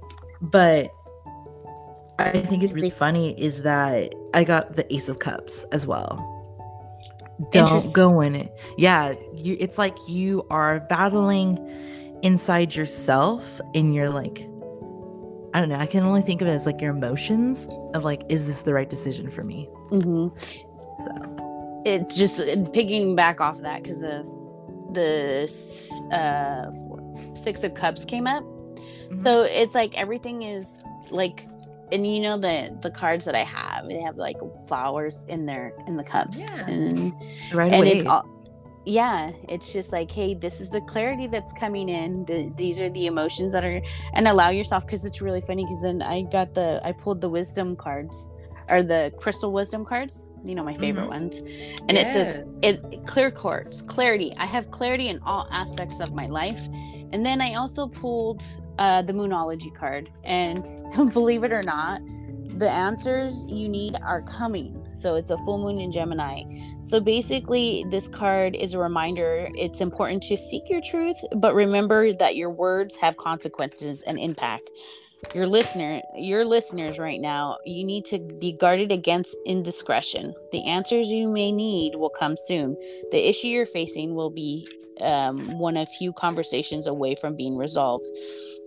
But 0.41 0.91
I 2.19 2.31
think 2.31 2.63
it's 2.63 2.73
really 2.73 2.91
funny 2.91 3.41
is 3.41 3.63
that 3.63 4.15
I 4.35 4.45
got 4.45 4.77
the 4.77 4.93
Ace 4.93 5.09
of 5.09 5.19
Cups 5.19 5.65
as 5.73 5.87
well. 5.87 6.31
Don't 7.51 7.93
go 7.93 8.21
in 8.21 8.37
it. 8.37 8.57
Yeah, 8.79 9.15
you 9.35 9.57
it's 9.59 9.79
like 9.79 9.97
you 10.09 10.47
are 10.51 10.81
battling 10.89 11.59
inside 12.23 12.75
yourself 12.75 13.61
and 13.75 13.95
you're 13.95 14.11
like 14.11 14.47
I 15.55 15.61
don't 15.61 15.69
know, 15.69 15.79
I 15.79 15.87
can 15.87 16.03
only 16.03 16.21
think 16.23 16.43
of 16.43 16.49
it 16.49 16.51
as 16.51 16.67
like 16.67 16.81
your 16.81 16.91
emotions 16.91 17.69
of 17.95 18.03
like 18.05 18.23
is 18.29 18.47
this 18.49 18.63
the 18.63 18.75
right 18.75 18.91
decision 18.91 19.31
for 19.31 19.45
me? 19.45 19.69
Mm-hmm. 19.91 20.37
So, 21.05 21.83
it 21.87 22.11
just 22.11 22.43
picking 22.73 23.15
back 23.15 23.41
off 23.41 23.61
that 23.61 23.83
because 23.83 24.01
the 24.01 24.23
the 24.93 26.15
uh 26.15 27.35
six 27.35 27.63
of 27.65 27.75
cups 27.75 28.05
came 28.05 28.27
up 28.27 28.45
so 29.23 29.43
it's 29.43 29.75
like 29.75 29.97
everything 29.99 30.43
is 30.43 30.83
like 31.11 31.47
and 31.93 32.07
you 32.11 32.21
know 32.21 32.39
the 32.39 32.77
the 32.81 32.91
cards 32.91 33.25
that 33.25 33.35
i 33.35 33.43
have 33.45 33.87
they 33.89 34.01
have 34.01 34.17
like 34.17 34.37
flowers 34.69 35.25
in 35.29 35.45
their 35.47 35.73
in 35.87 35.97
the 35.97 36.05
cups 36.05 36.41
Yeah. 36.41 36.67
and 36.67 37.13
right 37.53 37.73
and 37.73 37.83
away. 37.83 37.99
it's 37.99 38.07
all 38.07 38.25
yeah 38.87 39.33
it's 39.49 39.73
just 39.73 39.93
like 39.93 40.11
hey 40.11 40.35
this 40.35 40.61
is 40.61 40.69
the 40.71 40.81
clarity 40.83 41.27
that's 41.27 41.53
coming 41.55 41.89
in. 41.89 42.25
The, 42.27 42.53
these 42.57 42.81
are 42.81 42.91
the 42.91 43.07
emotions 43.07 43.53
that 43.53 43.65
are 43.65 43.81
and 44.15 44.29
allow 44.29 44.51
yourself 44.51 44.87
because 44.87 45.05
it's 45.05 45.21
really 45.21 45.41
funny 45.41 45.65
because 45.65 45.83
then 45.83 46.03
i 46.03 46.23
got 46.23 46.55
the 46.55 46.81
i 46.85 46.93
pulled 46.93 47.21
the 47.21 47.29
wisdom 47.29 47.77
cards 47.77 48.29
or 48.71 48.83
the 48.83 49.13
crystal 49.17 49.53
wisdom 49.53 49.85
cards 49.85 50.27
you 50.45 50.55
know 50.55 50.63
my 50.63 50.77
favorite 50.77 51.05
Mhm. 51.07 51.09
ones 51.09 51.39
and 51.89 51.97
it 51.97 52.07
says 52.07 52.43
it 52.63 53.07
clear 53.07 53.31
quartz 53.31 53.81
clarity. 53.81 54.33
I 54.37 54.47
have 54.47 54.71
clarity 54.71 55.09
in 55.09 55.19
all 55.21 55.49
aspects 55.51 56.01
of 56.01 56.13
my 56.15 56.27
life 56.27 56.69
and 57.13 57.25
then 57.25 57.41
i 57.41 57.55
also 57.55 57.87
pulled 57.89 58.43
uh 58.79 59.01
the 59.03 59.13
moonology 59.13 59.75
card 59.75 60.11
and 60.25 60.63
believe 61.13 61.45
it 61.45 61.53
or 61.53 61.63
not 61.63 62.01
the 62.59 62.71
answers 62.71 63.45
you 63.49 63.69
need 63.69 63.97
are 64.03 64.23
coming. 64.23 64.87
So 64.93 65.17
it's 65.17 65.31
a 65.31 65.39
full 65.39 65.59
moon 65.59 65.79
in 65.79 65.91
gemini. 65.91 66.45
So 66.83 67.01
basically 67.01 67.85
this 67.91 68.09
card 68.09 68.55
is 68.55 68.75
a 68.75 68.79
reminder. 68.79 69.49
It's 69.55 69.81
important 69.81 70.23
to 70.25 70.37
seek 70.37 70.63
your 70.71 70.81
truth 70.81 71.17
but 71.37 71.55
remember 71.55 72.13
that 72.13 72.37
your 72.37 72.51
words 72.51 72.97
have 72.97 73.17
consequences 73.17 74.03
and 74.03 74.19
impact. 74.19 74.65
Your 75.35 75.47
listener 75.47 76.03
your 76.17 76.45
listeners 76.45 76.99
right 76.99 77.21
now 77.21 77.57
you 77.65 77.85
need 77.85 78.05
to 78.07 78.19
be 78.41 78.53
guarded 78.53 78.93
against 78.93 79.37
indiscretion. 79.47 80.35
The 80.53 80.67
answers 80.67 81.09
you 81.09 81.29
may 81.29 81.51
need 81.51 81.97
will 81.97 82.11
come 82.11 82.37
soon. 82.47 82.77
The 83.11 83.29
issue 83.29 83.49
you're 83.49 83.67
facing 83.67 84.15
will 84.15 84.31
be 84.31 84.69
um, 85.01 85.59
one 85.59 85.77
of 85.77 85.89
few 85.89 86.13
conversations 86.13 86.87
away 86.87 87.17
from 87.17 87.35
being 87.35 87.57
resolved. 87.57 88.07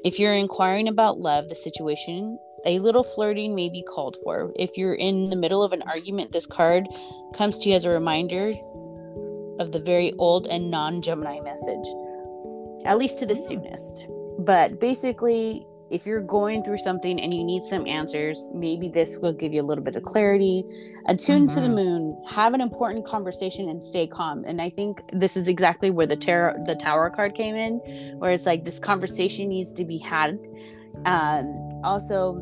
If 0.04 0.20
you're 0.20 0.34
inquiring 0.34 0.88
about 0.88 1.20
love 1.20 1.48
the 1.48 1.56
situation 1.56 2.38
a 2.68 2.80
little 2.80 3.04
flirting 3.04 3.56
may 3.56 3.70
be 3.70 3.82
called 3.84 4.16
for 4.24 4.54
if 4.60 4.78
you're 4.78 4.94
in 4.96 5.30
the 5.30 5.36
middle 5.36 5.64
of 5.64 5.72
an 5.72 5.82
argument 5.88 6.32
this 6.32 6.46
card 6.46 6.88
comes 7.34 7.58
to 7.58 7.70
you 7.70 7.76
as 7.76 7.86
a 7.86 7.90
reminder 7.90 8.50
of 9.60 9.72
the 9.72 9.80
very 9.80 10.14
old 10.20 10.46
and 10.48 10.70
non-gemini 10.70 11.40
message 11.40 11.88
at 12.86 12.98
least 12.98 13.18
to 13.20 13.26
the 13.26 13.36
soonest. 13.36 14.08
but 14.40 14.80
basically 14.80 15.66
if 15.90 16.06
you're 16.06 16.22
going 16.22 16.64
through 16.64 16.78
something 16.80 17.20
and 17.20 17.34
you 17.34 17.44
need 17.46 17.64
some 17.64 17.88
answers, 17.88 18.50
maybe 18.54 18.90
this 18.90 19.18
will 19.20 19.32
give 19.32 19.54
you 19.54 19.62
a 19.62 19.64
little 19.64 19.84
bit 19.84 19.96
of 19.96 20.04
clarity. 20.04 20.66
Attune 21.08 21.48
to 21.48 21.62
the 21.62 21.70
Mhm. 21.70 21.76
moon, 21.76 22.24
have 22.28 22.54
an 22.54 22.60
important 22.60 23.06
conversation 23.06 23.70
and 23.70 23.82
stay 23.82 24.06
calm. 24.06 24.44
And 24.46 24.62
I 24.62 24.70
think 24.70 25.02
this 25.14 25.38
is 25.38 25.48
exactly 25.48 25.90
where 25.90 26.06
the 26.06 26.18
tarot, 26.18 26.66
the 26.66 26.76
tower 26.76 27.10
card 27.10 27.36
came 27.36 27.56
in, 27.56 27.80
where 28.20 28.32
it's 28.32 28.46
like 28.46 28.66
this 28.66 28.80
conversation 28.80 29.48
needs 29.48 29.72
to 29.76 29.86
be 29.86 29.98
had. 29.98 30.38
Um, 31.06 31.46
also, 31.86 32.36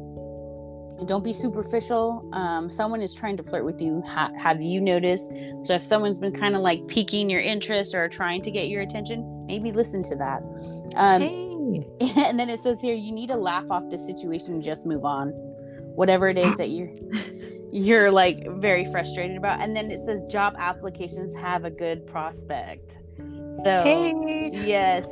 don't 1.05 1.23
be 1.23 1.34
superficial. 1.34 2.27
Um, 2.34 2.69
someone 2.69 3.01
is 3.01 3.13
trying 3.13 3.38
to 3.38 3.43
flirt 3.43 3.65
with 3.65 3.81
you. 3.81 4.01
Ha- 4.08 4.31
have 4.39 4.62
you 4.62 4.79
noticed? 4.79 5.29
So 5.63 5.73
if 5.73 5.84
someone's 5.84 6.17
been 6.17 6.31
kind 6.34 6.55
of 6.55 6.62
like 6.62 6.88
piquing 6.88 7.29
your 7.29 7.41
interest 7.41 7.93
or 7.93 8.08
trying 8.08 8.41
to 8.43 8.51
get 8.51 8.67
your 8.69 8.81
attention, 8.81 9.45
maybe 9.45 9.71
listen 9.71 10.01
to 10.03 10.15
that. 10.15 10.41
Um, 10.95 11.21
hey. 11.21 11.45
and 12.29 12.39
then 12.39 12.49
it 12.49 12.60
says 12.60 12.79
here 12.81 12.93
you 12.95 13.12
need 13.12 13.27
to 13.27 13.36
laugh 13.36 13.69
off 13.71 13.89
the 13.89 13.97
situation 13.97 14.53
and 14.53 14.63
just 14.63 14.86
move 14.86 15.03
on 15.03 15.29
whatever 15.95 16.27
it 16.27 16.38
is 16.38 16.55
that 16.58 16.69
you're 16.69 16.89
you're 17.71 18.12
like 18.12 18.47
very 18.60 18.86
frustrated 18.91 19.36
about 19.36 19.60
and 19.60 19.75
then 19.75 19.89
it 19.89 19.97
says 19.97 20.23
job 20.25 20.53
applications 20.58 21.34
have 21.36 21.65
a 21.65 21.71
good 21.71 22.05
prospect 22.05 22.99
so 23.63 23.81
Hey. 23.84 24.51
yes 24.53 25.08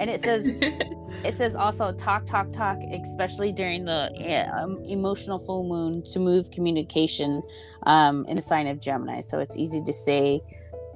and 0.00 0.08
it 0.08 0.20
says 0.20 0.58
it 1.24 1.32
says 1.32 1.54
also 1.54 1.92
talk 1.92 2.26
talk 2.26 2.52
talk 2.52 2.78
especially 2.92 3.52
during 3.52 3.84
the 3.84 4.10
eh, 4.18 4.44
um, 4.50 4.82
emotional 4.86 5.38
full 5.38 5.64
moon 5.68 6.02
to 6.02 6.18
move 6.18 6.50
communication 6.50 7.42
um, 7.84 8.24
in 8.26 8.38
a 8.38 8.42
sign 8.42 8.66
of 8.66 8.80
gemini 8.80 9.20
so 9.20 9.38
it's 9.38 9.56
easy 9.56 9.82
to 9.82 9.92
say 9.92 10.40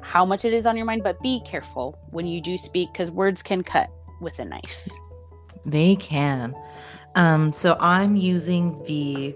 how 0.01 0.25
much 0.25 0.45
it 0.45 0.53
is 0.53 0.67
on 0.67 0.77
your 0.77 0.87
mind 0.87 1.03
but 1.03 1.21
be 1.21 1.41
careful 1.47 1.99
when 2.11 2.27
you 2.27 2.41
do 2.41 2.57
speak 2.57 2.93
because 2.93 3.11
words 3.11 3.43
can 3.43 3.63
cut 3.63 3.91
with 4.21 4.39
a 4.39 4.45
knife 4.45 4.89
They 5.69 5.97
can. 5.97 6.55
Um, 7.15 7.53
so 7.53 7.77
I'm 7.81 8.17
using 8.17 8.83
the 8.85 9.35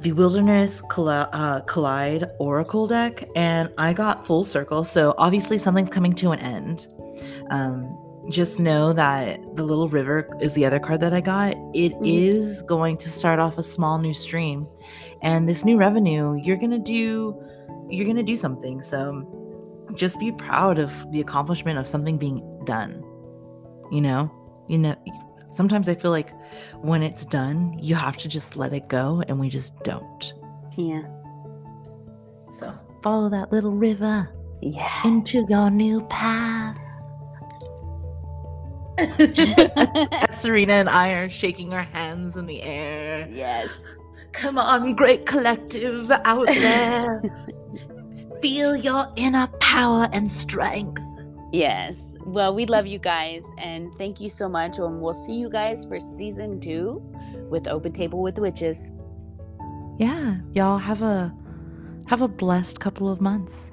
the 0.00 0.12
Wilderness 0.12 0.82
Colli- 0.82 1.28
uh, 1.32 1.60
Collide 1.60 2.26
Oracle 2.38 2.86
deck, 2.86 3.26
and 3.34 3.70
I 3.78 3.92
got 3.92 4.26
full 4.26 4.44
circle. 4.44 4.84
So 4.84 5.14
obviously 5.16 5.56
something's 5.56 5.88
coming 5.88 6.14
to 6.16 6.32
an 6.32 6.40
end. 6.40 6.86
Um, 7.50 7.84
just 8.30 8.58
know 8.58 8.92
that 8.92 9.38
the 9.56 9.62
Little 9.62 9.88
River 9.88 10.28
is 10.40 10.54
the 10.54 10.64
other 10.64 10.78
card 10.78 11.00
that 11.00 11.12
I 11.12 11.20
got. 11.20 11.54
It 11.74 11.92
is 12.02 12.62
Mhm. 12.62 12.66
going 12.66 12.96
to 12.98 13.10
start 13.10 13.38
off 13.38 13.58
a 13.58 13.62
small 13.62 13.98
new 13.98 14.14
stream, 14.14 14.66
and 15.22 15.48
this 15.48 15.64
new 15.64 15.76
revenue, 15.76 16.34
you're 16.42 16.56
gonna 16.56 16.78
do, 16.78 17.34
you're 17.88 18.06
gonna 18.06 18.22
do 18.22 18.36
something. 18.36 18.80
So 18.82 19.26
just 19.94 20.18
be 20.18 20.32
proud 20.32 20.78
of 20.78 20.92
the 21.12 21.20
accomplishment 21.20 21.78
of 21.78 21.86
something 21.86 22.16
being 22.18 22.42
done. 22.64 23.02
You 23.90 24.00
know? 24.00 24.30
You 24.68 24.78
know 24.78 24.94
sometimes 25.50 25.88
i 25.88 25.94
feel 25.94 26.10
like 26.10 26.32
when 26.80 27.00
it's 27.00 27.24
done 27.24 27.78
you 27.80 27.94
have 27.94 28.16
to 28.16 28.28
just 28.28 28.56
let 28.56 28.72
it 28.72 28.88
go 28.88 29.22
and 29.28 29.38
we 29.38 29.48
just 29.48 29.78
don't. 29.84 30.32
Yeah. 30.76 31.02
So 32.50 32.72
follow 33.02 33.28
that 33.28 33.52
little 33.52 33.70
river 33.72 34.28
yeah 34.62 34.90
into 35.04 35.44
your 35.48 35.70
new 35.70 36.00
path 36.06 36.78
Serina 40.30 40.74
and 40.74 40.88
I 40.88 41.12
are 41.12 41.28
shaking 41.28 41.74
our 41.74 41.82
hands 41.82 42.36
in 42.36 42.46
the 42.46 42.62
air. 42.62 43.28
yes. 43.30 43.68
Come 44.32 44.58
on, 44.58 44.94
great 44.94 45.26
collective 45.26 46.10
out 46.10 46.46
there. 46.46 47.22
Feel 48.42 48.76
your 48.76 49.06
inner 49.16 49.46
power 49.60 50.08
and 50.12 50.28
strength. 50.30 51.00
Yes. 51.52 51.98
Well, 52.26 52.54
we 52.54 52.66
love 52.66 52.86
you 52.86 52.98
guys 52.98 53.44
and 53.58 53.94
thank 53.96 54.20
you 54.20 54.28
so 54.28 54.48
much. 54.48 54.78
And 54.78 55.00
we'll 55.00 55.14
see 55.14 55.34
you 55.34 55.48
guys 55.48 55.86
for 55.86 56.00
season 56.00 56.60
two 56.60 57.00
with 57.48 57.68
Open 57.68 57.92
Table 57.92 58.22
with 58.22 58.38
Witches. 58.38 58.92
Yeah, 59.98 60.38
y'all 60.52 60.78
have 60.78 61.02
a 61.02 61.32
have 62.06 62.20
a 62.20 62.28
blessed 62.28 62.80
couple 62.80 63.08
of 63.08 63.20
months. 63.20 63.70